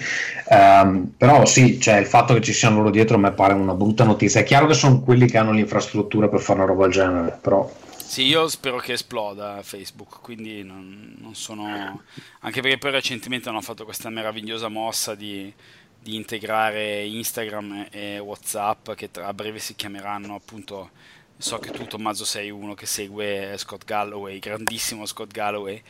[0.48, 3.74] Um, però sì, cioè, il fatto che ci siano loro dietro a me pare una
[3.74, 4.40] brutta notizia.
[4.40, 7.70] È chiaro che sono quelli che hanno l'infrastruttura per fare una roba del genere, però.
[8.06, 12.02] Sì, io spero che esploda Facebook, quindi non, non sono...
[12.40, 15.52] anche perché poi recentemente hanno fatto questa meravigliosa mossa di,
[16.00, 20.90] di integrare Instagram e Whatsapp che tra, breve si chiameranno appunto
[21.38, 25.82] So che tu Tommaso sei uno che segue Scott Galloway, grandissimo Scott Galloway.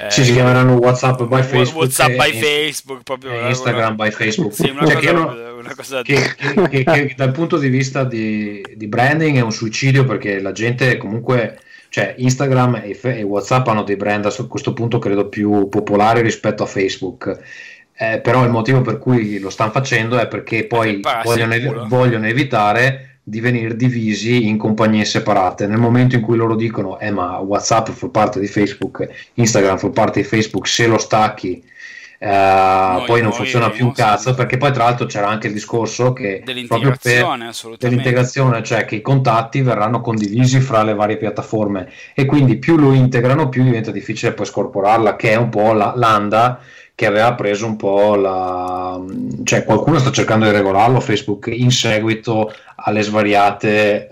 [0.00, 1.82] Eh, sì, si chiameranno WhatsApp by Facebook.
[1.82, 4.54] WhatsApp by Facebook, proprio Instagram una, by Facebook.
[4.54, 8.04] Sì, una, cioè, cosa, non, una cosa che, che, che, che, dal punto di vista
[8.04, 11.58] di, di, branding è un suicidio perché la gente comunque,
[11.90, 16.62] cioè Instagram e, e WhatsApp hanno dei brand a questo punto credo più popolari rispetto
[16.62, 17.38] a Facebook.
[17.98, 22.26] Eh, però il motivo per cui lo stanno facendo è perché poi vogliono, ev- vogliono
[22.26, 25.66] evitare di venire divisi in compagnie separate.
[25.66, 29.90] Nel momento in cui loro dicono, eh ma WhatsApp fa parte di Facebook, Instagram fa
[29.90, 31.60] parte di Facebook, se lo stacchi
[32.20, 35.48] eh, noi, poi non noi, funziona più un cazzo, perché poi tra l'altro c'era anche
[35.48, 41.90] il discorso che dell'integrazione, dell'integrazione, cioè che i contatti verranno condivisi fra le varie piattaforme.
[42.14, 45.94] E quindi più lo integrano più diventa difficile poi scorporarla, che è un po' la,
[45.96, 46.60] l'anda
[46.96, 48.98] che aveva preso un po' la...
[49.44, 54.08] cioè qualcuno sta cercando di regolarlo Facebook in seguito alle svariate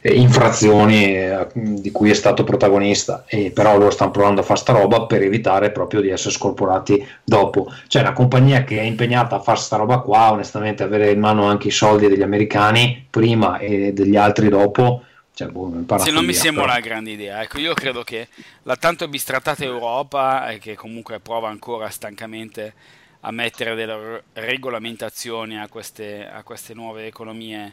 [0.00, 3.24] eh, infrazioni eh, di cui è stato protagonista.
[3.26, 7.06] E però loro stanno provando a fare sta roba per evitare proprio di essere scorporati
[7.22, 7.70] dopo.
[7.86, 11.44] Cioè una compagnia che è impegnata a fare sta roba qua onestamente avere in mano
[11.44, 15.02] anche i soldi degli americani prima e degli altri dopo
[15.38, 16.74] Cioè, boh, Se non mi sembra però.
[16.74, 17.40] una grande idea.
[17.40, 18.26] Ecco, io credo che
[18.64, 22.74] la tanto bistrattata Europa, che comunque prova ancora stancamente
[23.20, 27.72] a mettere delle regolamentazioni a queste, a queste nuove economie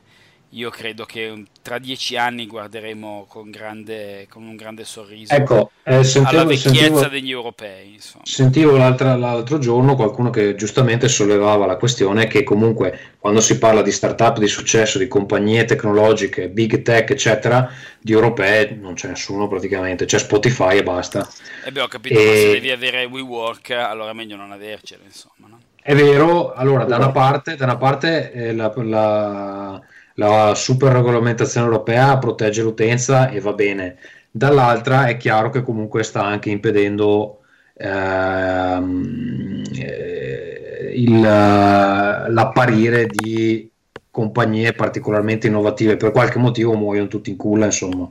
[0.56, 6.02] io credo che tra dieci anni guarderemo con, grande, con un grande sorriso ecco, eh,
[6.04, 7.94] sentivo, alla vecchiezza sentivo, degli europei.
[7.96, 8.24] Insomma.
[8.26, 13.92] Sentivo l'altro giorno qualcuno che giustamente sollevava la questione che comunque quando si parla di
[13.92, 20.06] start-up di successo, di compagnie tecnologiche, big tech, eccetera, di europee non c'è nessuno praticamente,
[20.06, 21.28] c'è Spotify e basta.
[21.66, 22.26] E beh, ho capito, e...
[22.26, 25.48] ma se devi avere WeWork, allora è meglio non avercene, insomma.
[25.50, 25.60] No?
[25.82, 29.82] È vero, allora da una parte, da una parte eh, la, la
[30.16, 33.98] la super regolamentazione europea protegge l'utenza e va bene,
[34.32, 37.42] dall'altra è chiaro che comunque sta anche impedendo
[37.74, 43.70] ehm, eh, il, l'apparire di
[44.12, 48.10] compagnie particolarmente innovative, per qualche motivo muoiono tutti in culla, insomma.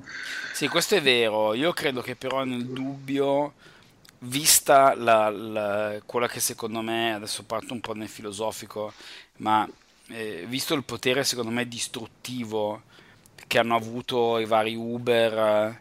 [0.53, 3.55] Sì, questo è vero, io credo che però nel dubbio,
[4.19, 8.93] vista la, la, quella che secondo me, adesso parto un po' nel filosofico,
[9.39, 9.67] ma
[10.09, 12.83] eh, visto il potere secondo me distruttivo
[13.47, 15.81] che hanno avuto i vari Uber,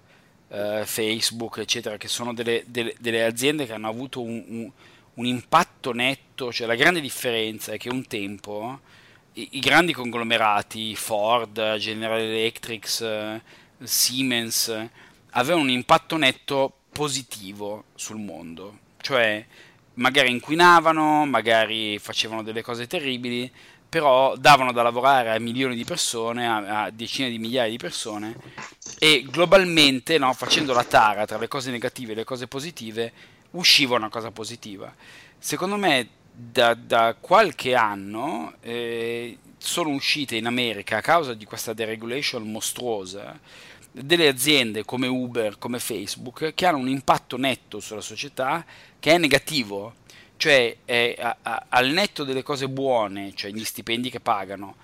[0.50, 4.72] eh, Facebook, eccetera, che sono delle, delle, delle, aziende che hanno avuto un, un,
[5.16, 8.80] un, impatto netto, cioè la grande differenza è che un tempo
[9.34, 13.42] i, i grandi conglomerati, Ford, General Electric, eh,
[13.82, 14.90] Siemens,
[15.32, 19.44] avevano un impatto netto positivo sul mondo, cioè
[19.96, 23.52] magari inquinavano, magari facevano delle cose terribili,
[23.94, 28.36] però davano da lavorare a milioni di persone, a, a decine di migliaia di persone
[28.98, 33.14] e globalmente, no, facendo la tara tra le cose negative e le cose positive,
[33.52, 34.92] usciva una cosa positiva.
[35.38, 41.74] Secondo me da, da qualche anno eh, sono uscite in America a causa di questa
[41.74, 43.40] deregulation mostruosa
[43.92, 48.66] delle aziende come Uber, come Facebook, che hanno un impatto netto sulla società
[49.00, 49.94] che è negativo
[50.38, 54.76] cioè eh, a, a, al netto delle cose buone, cioè gli stipendi che pagano,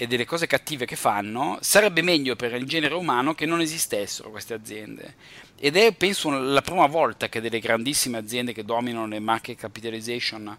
[0.00, 4.30] e delle cose cattive che fanno, sarebbe meglio per il genere umano che non esistessero
[4.30, 5.14] queste aziende.
[5.58, 10.56] Ed è, penso, la prima volta che delle grandissime aziende che dominano le market capitalization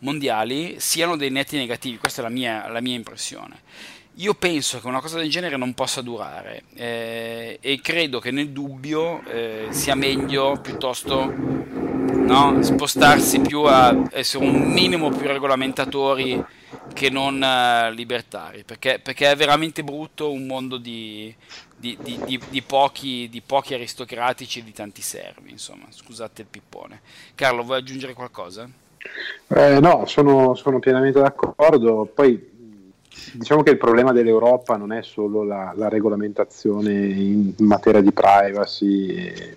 [0.00, 1.98] mondiali siano dei netti negativi.
[1.98, 3.60] Questa è la mia, la mia impressione.
[4.16, 8.50] Io penso che una cosa del genere non possa durare eh, e credo che nel
[8.50, 11.32] dubbio eh, sia meglio piuttosto
[12.30, 12.62] no?
[12.62, 16.42] spostarsi più a essere un minimo più regolamentatori
[16.92, 21.34] che non uh, libertari, perché, perché, è veramente brutto un mondo di,
[21.76, 27.00] di, di, di, pochi, di pochi aristocratici e di tanti servi, insomma, scusate il pippone.
[27.34, 28.68] Carlo, vuoi aggiungere qualcosa?
[29.48, 32.08] Eh, no, sono, sono, pienamente d'accordo.
[32.12, 32.48] Poi
[33.32, 39.06] diciamo che il problema dell'Europa non è solo la, la regolamentazione in materia di privacy
[39.06, 39.56] e,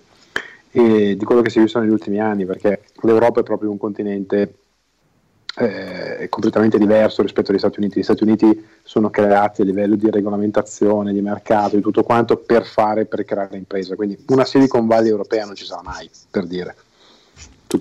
[0.76, 3.78] e di quello che si è visto negli ultimi anni, perché l'Europa è proprio un
[3.78, 4.54] continente
[5.56, 8.00] eh, completamente diverso rispetto agli Stati Uniti.
[8.00, 12.66] Gli Stati Uniti sono creati a livello di regolamentazione, di mercato, di tutto quanto per
[12.66, 13.94] fare, per creare impresa.
[13.94, 16.74] Quindi una Silicon Valley europea non ci sarà mai, per dire.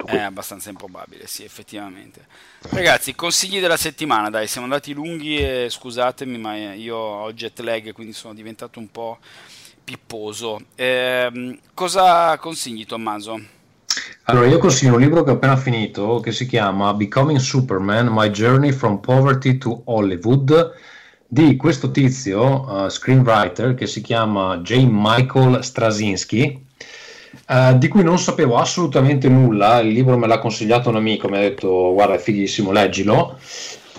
[0.06, 2.25] È abbastanza improbabile, sì, effettivamente.
[2.69, 7.91] Ragazzi, consigli della settimana, dai, siamo andati lunghi e scusatemi, ma io ho jet lag,
[7.91, 9.17] quindi sono diventato un po'
[9.83, 10.59] pipposo.
[10.75, 13.39] Eh, cosa consigli Tommaso?
[14.23, 18.29] Allora, io consiglio un libro che ho appena finito che si chiama Becoming Superman: My
[18.29, 20.71] Journey from Poverty to Hollywood
[21.27, 24.87] di questo tizio, uh, screenwriter, che si chiama J.
[24.89, 26.65] Michael Straczynski,
[27.49, 29.79] uh, di cui non sapevo assolutamente nulla.
[29.79, 33.37] Il libro me l'ha consigliato un amico, mi ha detto: Guarda, è fighissimo, leggilo.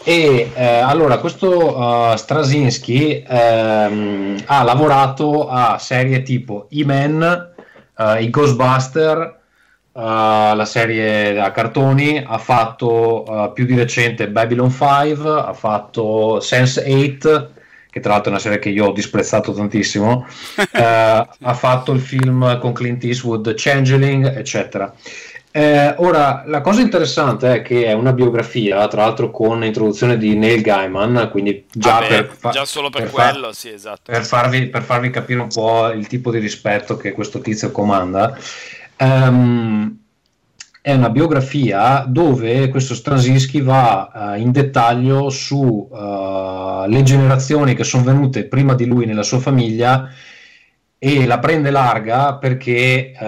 [0.06, 7.52] E eh, allora questo uh, Straczynski ehm, ha lavorato a serie tipo E-Man,
[7.96, 9.40] uh, i Ghostbuster,
[9.92, 16.84] uh, la serie a cartoni, ha fatto più di recente Babylon 5, ha fatto Sense
[16.86, 17.52] 8,
[17.88, 20.26] che tra l'altro è una serie che io ho disprezzato tantissimo,
[20.72, 24.92] ha fatto il film con Clint Eastwood Changeling, eccetera.
[25.56, 30.36] Eh, ora, la cosa interessante è che è una biografia, tra l'altro con l'introduzione di
[30.36, 34.10] Neil Gaiman, quindi già, Vabbè, per, fa- già solo per, per quello, far- sì, esatto.
[34.10, 38.37] Per farvi, per farvi, capire un po' il tipo di rispetto che questo tizio comanda.
[38.98, 39.96] Um,
[40.81, 45.56] è una biografia dove questo Straczynski va uh, in dettaglio su
[45.88, 50.10] uh, le generazioni che sono venute prima di lui nella sua famiglia
[51.07, 53.25] e la prende larga perché uh,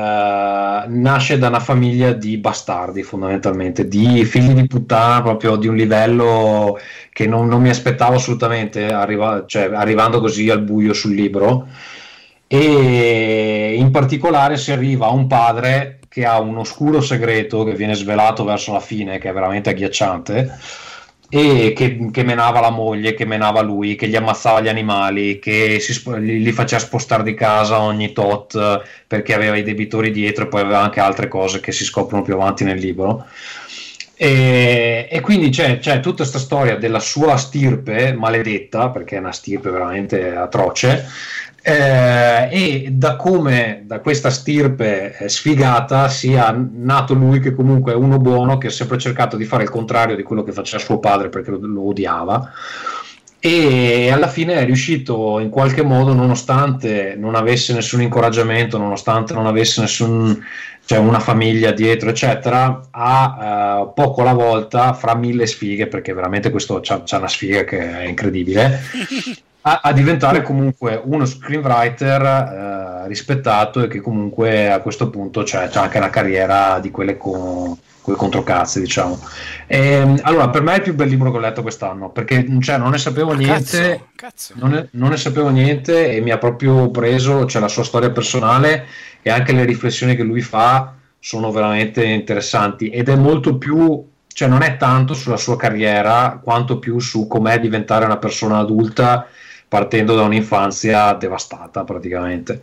[0.89, 6.79] nasce da una famiglia di bastardi fondamentalmente, di figli di puttana proprio di un livello
[7.13, 11.69] che non, non mi aspettavo assolutamente arriva, cioè, arrivando così al buio sul libro.
[12.47, 17.93] E in particolare si arriva a un padre che ha un oscuro segreto che viene
[17.93, 20.51] svelato verso la fine, che è veramente agghiacciante,
[21.29, 25.81] e che, che menava la moglie, che menava lui, che gli ammazzava gli animali, che
[25.81, 30.49] si, li, li, faceva spostare di casa ogni tot perché aveva i debitori dietro e
[30.49, 33.27] poi aveva anche altre cose che si scoprono più avanti nel libro.
[34.19, 39.33] E, e, quindi c'è, c'è tutta questa storia della sua stirpe maledetta, perché è una
[39.33, 41.07] stirpe veramente atroce,
[41.69, 47.97] eh, e da come da questa stirpe eh, sfigata sia nato lui che comunque è
[47.97, 51.01] uno buono che ha sempre cercato di fare il contrario di quello che faceva suo
[51.01, 52.53] padre perché lo, lo odiava.
[53.41, 59.47] E alla fine è riuscito in qualche modo nonostante non avesse nessun incoraggiamento nonostante non
[59.47, 60.41] avesse nessun
[60.85, 66.51] cioè una famiglia dietro eccetera a uh, poco alla volta fra mille sfighe perché veramente
[66.51, 68.81] questo c'ha, c'ha una sfiga che è incredibile
[69.69, 75.69] a, a diventare comunque uno screenwriter eh, rispettato e che comunque a questo punto c'è,
[75.69, 79.19] c'è anche una carriera di quelle con quei controcazzi, diciamo.
[79.67, 82.47] E, ehm, allora, per me è il più bel libro che ho letto quest'anno perché
[82.61, 84.55] cioè, non ne sapevo ah, niente, cazzo, cazzo.
[84.59, 88.11] Non, ne, non, ne, sapevo niente e mi ha proprio preso, cioè la sua storia
[88.11, 88.87] personale
[89.21, 94.49] e anche le riflessioni che lui fa sono veramente interessanti ed è molto più cioè
[94.49, 99.27] non è tanto sulla sua carriera quanto più su com'è diventare una persona adulta
[99.69, 102.63] partendo da un'infanzia devastata praticamente.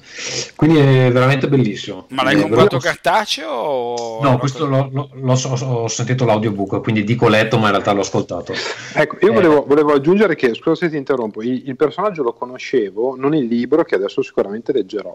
[0.56, 2.06] Quindi è veramente bellissimo.
[2.10, 3.50] Ma l'hai eh, comprato cartaceo?
[3.50, 4.24] O...
[4.24, 8.02] No, questo l'ho, l'ho, l'ho, ho sentito l'audiobook, quindi dico letto, ma in realtà l'ho
[8.02, 8.54] ascoltato.
[8.94, 9.34] Ecco, io eh.
[9.34, 13.46] volevo, volevo, aggiungere che, scusa se ti interrompo, il, il, personaggio lo conoscevo, non il
[13.46, 15.14] libro che adesso sicuramente leggerò.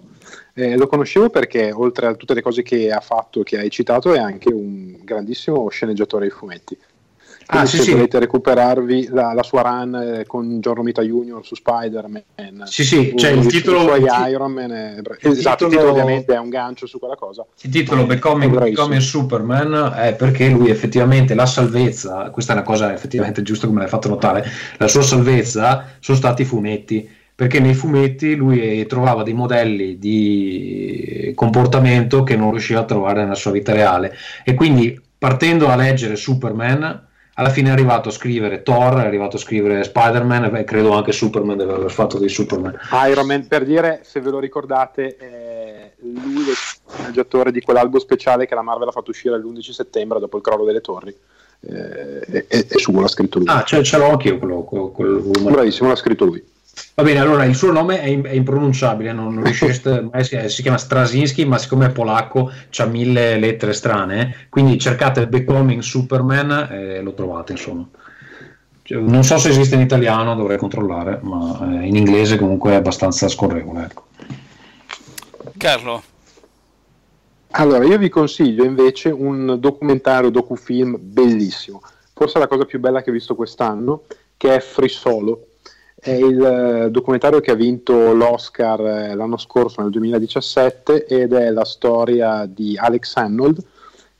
[0.53, 4.13] Eh, lo conoscevo perché oltre a tutte le cose che ha fatto, che hai citato,
[4.13, 6.79] è anche un grandissimo sceneggiatore di fumetti.
[7.51, 7.93] Ah, sì, se sì.
[7.93, 11.41] volete recuperarvi la, la sua run eh, con John Romita Jr.
[11.43, 15.71] su Spider-Man, sì, sì, cioè il titolo su Iron Man, è, il esatto, titolo, il
[15.71, 17.47] titolo ovviamente è un gancio su quella cosa.
[17.63, 22.93] Il titolo Becoming, Becoming Superman è perché lui effettivamente la salvezza, questa è una cosa
[22.93, 24.45] effettivamente giusta come l'hai fatto notare,
[24.77, 31.33] la sua salvezza sono stati i fumetti perché nei fumetti lui trovava dei modelli di
[31.35, 36.17] comportamento che non riusciva a trovare nella sua vita reale e quindi partendo a leggere
[36.17, 37.07] Superman
[37.39, 41.13] alla fine è arrivato a scrivere Thor, è arrivato a scrivere Spider-Man e credo anche
[41.13, 42.77] Superman deve aver fatto di Superman.
[43.09, 45.59] Iron Man, per dire, se ve lo ricordate, è
[46.01, 46.57] lui è il
[46.89, 50.65] sceneggiatore di quell'albo speciale che la Marvel ha fatto uscire l'11 settembre dopo il crollo
[50.65, 51.15] delle torri.
[51.61, 53.49] Eh, e, e, e su l'ha scritto lui.
[53.49, 55.23] Ah, ce, ce l'ho anch'io quello, quello, quello.
[55.51, 56.45] Bravissimo, l'ha scritto lui.
[56.95, 60.63] Va bene, allora il suo nome è, in, è impronunciabile, non, non riusciste, si, si,
[60.63, 67.01] chiama Strasinski, ma siccome è polacco ha mille lettere strane, quindi cercate Becoming Superman e
[67.01, 67.87] lo trovate, insomma.
[68.83, 72.77] Cioè, non so se esiste in italiano, dovrei controllare, ma eh, in inglese comunque è
[72.77, 73.85] abbastanza scorrevole.
[73.85, 74.07] Ecco.
[75.59, 76.03] Carlo.
[77.51, 81.83] Allora, io vi consiglio invece un documentario, docufilm bellissimo,
[82.15, 84.05] forse la cosa più bella che ho visto quest'anno,
[84.37, 85.48] che è Free Solo,
[86.01, 91.51] è il eh, documentario che ha vinto l'Oscar eh, l'anno scorso, nel 2017, ed è
[91.51, 93.65] la storia di Alex Arnold,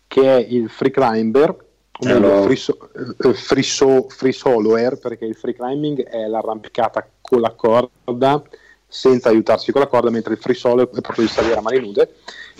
[0.07, 5.25] che è il free climber, o meglio, free, so, eh, free, so, free soloer, perché
[5.25, 8.43] il free climbing è l'arrampicata con la corda
[8.91, 11.79] senza aiutarsi con la corda, mentre il free solo è proprio di salire a mani
[11.79, 12.15] nude,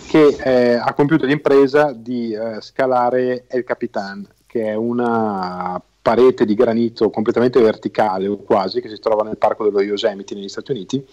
[0.07, 6.55] che eh, ha compiuto l'impresa di eh, scalare El Capitan, che è una parete di
[6.55, 11.05] granito completamente verticale o quasi che si trova nel parco dello Yosemite negli Stati Uniti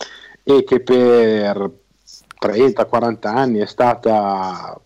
[0.43, 1.70] e che per
[2.41, 4.78] 30-40 anni è stata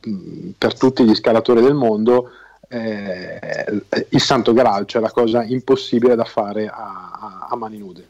[0.56, 2.30] per tutti gli scalatori del mondo
[2.68, 8.06] eh, il santo graal, cioè la cosa impossibile da fare a, a, a mani nude.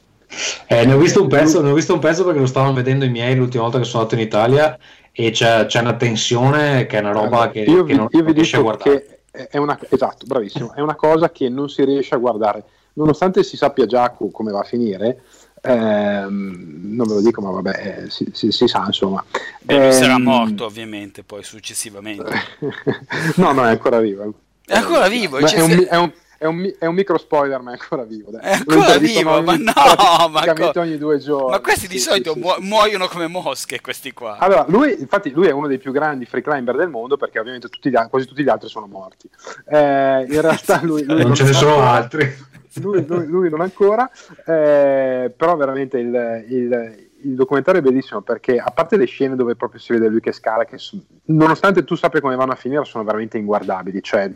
[0.66, 3.04] Eh, ne, ho visto un pezzo, ne ho visto un pezzo perché lo stavano vedendo
[3.04, 4.78] i miei l'ultima volta che sono andato in Italia
[5.10, 8.22] e c'è, c'è una tensione che è una roba che, io vi, che non, io
[8.22, 12.18] vi dico che è una, esatto, bravissimo, è una cosa che non si riesce a
[12.18, 12.64] guardare,
[12.94, 15.22] nonostante si sappia già come va a finire,
[15.62, 19.24] ehm, non ve lo dico, ma vabbè, eh, si, si, si, sa insomma.
[19.60, 22.32] Beh, ehm, sarà morto ovviamente poi successivamente.
[23.36, 24.34] no, no, è ancora vivo.
[24.66, 27.72] È ancora vivo, è, è, un, è, un, è un, è un, micro spoiler, ma
[27.72, 28.30] è ancora vivo.
[28.30, 28.40] Dai.
[28.40, 31.50] È ancora vivo, ogni, ma no, ma, co- ogni due giorni.
[31.50, 32.66] ma questi di sì, solito sì, mu- sì.
[32.66, 33.82] muoiono come mosche.
[33.82, 34.38] Questi qua.
[34.38, 37.68] Allora, lui, infatti, lui è uno dei più grandi free climber del mondo perché ovviamente
[37.68, 39.28] tutti gli, quasi tutti gli altri sono morti.
[39.66, 42.48] Eh, in realtà, lui, lui non ce ne sono altri.
[42.76, 44.10] Lui, lui, lui, non ancora,
[44.46, 49.56] eh, però veramente il, il il documentario è bellissimo perché a parte le scene dove
[49.56, 50.78] proprio si vede lui che scala, che
[51.26, 54.02] nonostante tu sappia come vanno a finire, sono veramente inguardabili.
[54.02, 54.30] Cioè,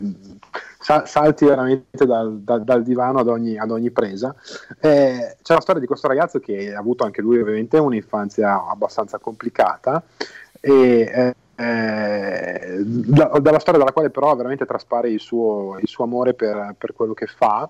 [1.04, 4.34] salti veramente dal, dal, dal divano ad ogni, ad ogni presa.
[4.80, 9.18] Eh, c'è la storia di questo ragazzo che ha avuto anche lui ovviamente un'infanzia abbastanza
[9.18, 10.02] complicata.
[10.60, 16.34] E eh, eh, dalla storia dalla quale però veramente traspare il suo, il suo amore
[16.34, 17.68] per, per, quello che fa.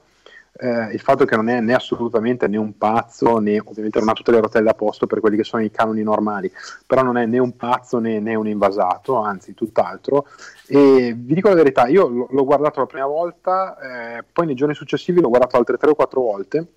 [0.56, 4.12] Eh, il fatto che non è né assolutamente né un pazzo né ovviamente non ha
[4.12, 6.48] tutte le rotelle a posto per quelli che sono i canoni normali
[6.86, 10.28] però non è né un pazzo né, né un invasato anzi tutt'altro
[10.66, 13.76] e vi dico la verità io l- l'ho guardato la prima volta
[14.18, 16.68] eh, poi nei giorni successivi l'ho guardato altre tre o quattro volte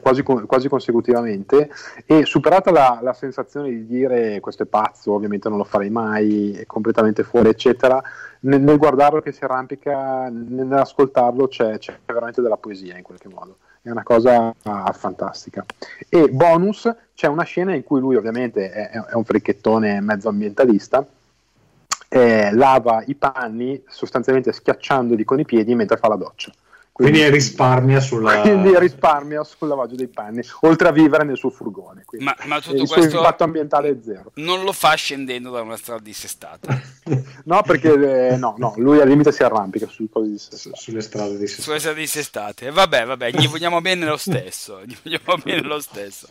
[0.00, 1.70] quasi, quasi consecutivamente
[2.06, 6.52] e superata la, la sensazione di dire questo è pazzo ovviamente non lo farei mai
[6.52, 8.02] è completamente fuori eccetera
[8.42, 13.58] nel, nel guardarlo che si arrampica, nell'ascoltarlo c'è, c'è, veramente della poesia in qualche modo.
[13.82, 15.64] È una cosa ah, fantastica.
[16.08, 21.04] E bonus, c'è una scena in cui lui ovviamente è, è un fricchettone mezzo ambientalista,
[22.14, 26.52] eh, lava i panni sostanzialmente schiacciandoli con i piedi mentre fa la doccia.
[26.94, 28.40] Quindi, quindi risparmia, sulla...
[28.42, 32.04] quindi risparmia sul lavaggio dei panni, oltre a vivere nel suo furgone.
[32.18, 34.32] Ma, ma, tutto il questo suo impatto ambientale è zero.
[34.34, 36.78] Non lo fa scendendo da una strada dissestata.
[37.44, 40.06] no, perché eh, no, no, lui al limite si arrampica su,
[40.74, 41.62] sulle strade dissestate.
[41.62, 42.70] Sulle strade dissestate.
[42.70, 44.82] Vabbè, vabbè, gli vogliamo bene lo stesso.
[44.84, 46.28] Gli vogliamo bene lo stesso.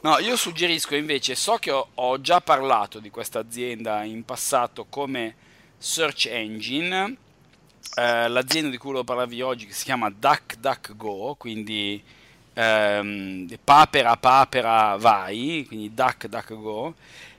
[0.00, 4.86] No, io suggerisco invece, so che ho, ho già parlato di questa azienda in passato
[4.88, 5.34] come
[5.76, 7.16] search engine
[7.94, 12.02] eh, l'azienda di cui lo parlavi oggi che si chiama DuckDuckGo, quindi
[12.54, 16.94] ehm, papera papera vai, quindi DuckDuckGo,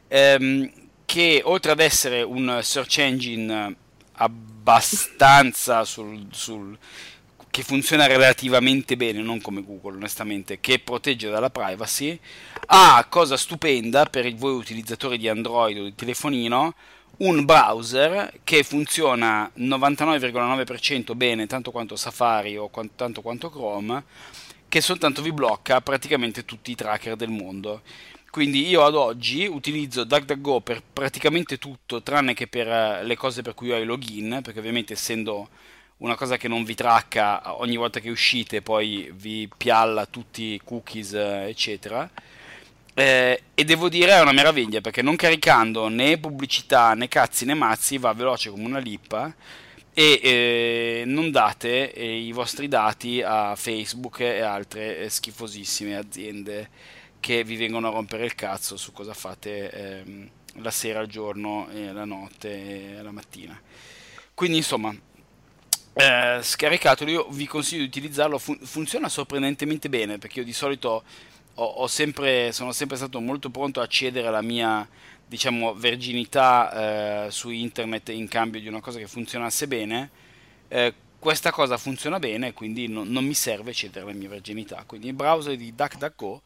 [0.08, 0.72] ehm,
[1.06, 3.76] che oltre ad essere un search engine
[4.14, 6.78] abbastanza sul, sul
[7.50, 12.18] che funziona relativamente bene, non come Google onestamente, che protegge dalla privacy,
[12.68, 16.76] ha, cosa stupenda per voi utilizzatori di Android o di telefonino,
[17.20, 24.04] un browser che funziona 99,9% bene, tanto quanto Safari o quanto, tanto quanto Chrome,
[24.70, 27.82] che soltanto vi blocca praticamente tutti i tracker del mondo.
[28.30, 33.42] Quindi io ad oggi utilizzo DuckDuckGo per praticamente tutto, tranne che per eh, le cose
[33.42, 35.50] per cui ho i login, perché ovviamente essendo
[35.98, 40.62] una cosa che non vi tracca ogni volta che uscite poi vi pialla tutti i
[40.64, 42.10] cookies eccetera
[43.00, 47.54] eh, e devo dire è una meraviglia perché non caricando né pubblicità né cazzi né
[47.54, 49.34] mazzi va veloce come una lippa.
[49.92, 56.70] E eh, non date eh, i vostri dati a Facebook e altre eh, schifosissime aziende
[57.20, 60.30] che vi vengono a rompere il cazzo su cosa fate ehm,
[60.62, 63.60] la sera, il giorno, la notte e la mattina.
[64.34, 64.96] Quindi insomma,
[65.94, 71.04] eh, scaricatelo, io vi consiglio di utilizzarlo, fun- funziona sorprendentemente bene perché io di solito
[71.60, 74.88] ho, ho sempre, sono sempre stato molto pronto a cedere alla mia
[75.28, 80.10] diciamo, verginità eh, su internet in cambio di una cosa che funzionasse bene.
[80.68, 84.84] Eh, questa cosa funziona bene, quindi non, non, mi serve cedere la mia verginità.
[84.86, 86.42] Quindi il browser di DuckDuckGo,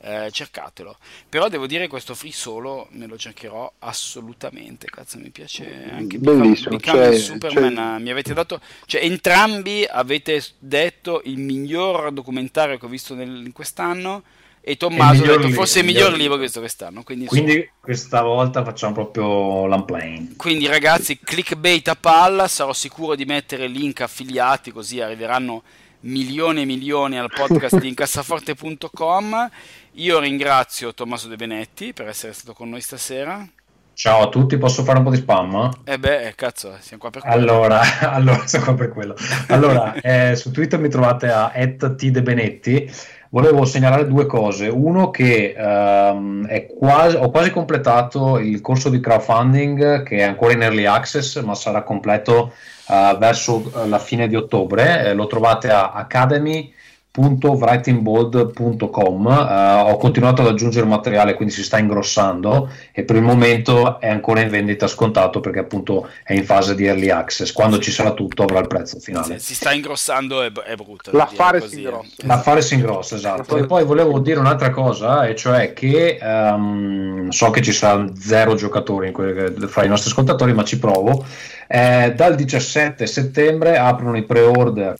[0.00, 0.98] eh, cercatelo.
[1.30, 4.86] Però devo dire questo free solo me lo cercherò assolutamente.
[4.86, 6.76] Cazzo, mi piace anche Bellissimo.
[6.76, 7.74] Become, Become Superman.
[7.74, 8.02] C'è...
[8.02, 13.52] Mi avete dato, cioè entrambi avete detto il miglior documentario che ho visto nel, in
[13.52, 14.22] quest'anno
[14.68, 17.02] e Tommaso ha detto forse il miglior libro che visto quest'anno.
[17.02, 20.34] Quindi, quindi questa volta facciamo proprio l'unplane.
[20.36, 25.62] Quindi ragazzi, clickbait a palla, sarò sicuro di mettere link affiliati così arriveranno
[26.00, 29.50] milioni e milioni al podcast di incassaforte.com.
[29.92, 33.48] Io ringrazio Tommaso De Benetti per essere stato con noi stasera.
[33.94, 35.70] Ciao a tutti, posso fare un po' di spam?
[35.82, 37.34] Eh beh, cazzo, siamo qua per quello.
[37.34, 37.80] Allora,
[38.12, 39.16] allora siamo qua per quello.
[39.48, 42.88] Allora, eh, su Twitter mi trovate a @tdebenetti
[43.30, 44.68] volevo segnalare due cose.
[44.68, 46.46] Uno che um,
[46.78, 51.54] quasi, ho quasi completato il corso di crowdfunding che è ancora in early access, ma
[51.54, 52.52] sarà completo
[52.86, 55.06] uh, verso la fine di ottobre.
[55.06, 56.72] Eh, lo trovate a Academy
[57.18, 63.98] www.writingbold.com uh, ho continuato ad aggiungere materiale quindi si sta ingrossando e per il momento
[63.98, 67.50] è ancora in vendita scontato perché appunto è in fase di early access.
[67.52, 69.40] Quando ci sarà tutto avrà il prezzo finale.
[69.40, 72.14] Si sta ingrossando è, è brutto l'affare si ingrossa.
[72.18, 73.56] L'affare si ingrossa esatto.
[73.56, 78.54] E poi volevo dire un'altra cosa e cioè che um, so che ci saranno zero
[78.54, 81.24] giocatori que- fra i nostri ascoltatori ma ci provo.
[81.70, 84.96] Eh, dal 17 settembre aprono i pre-order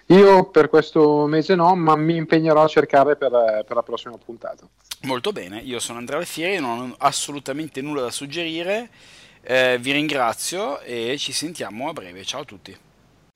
[0.08, 3.32] Io per questo mese no, ma mi impegnerò a cercare per,
[3.66, 4.68] per la prossima puntata.
[5.02, 8.90] Molto bene, io sono Andrea Alfieri, non ho assolutamente nulla da suggerire,
[9.42, 12.78] eh, vi ringrazio e ci sentiamo a breve, ciao a tutti.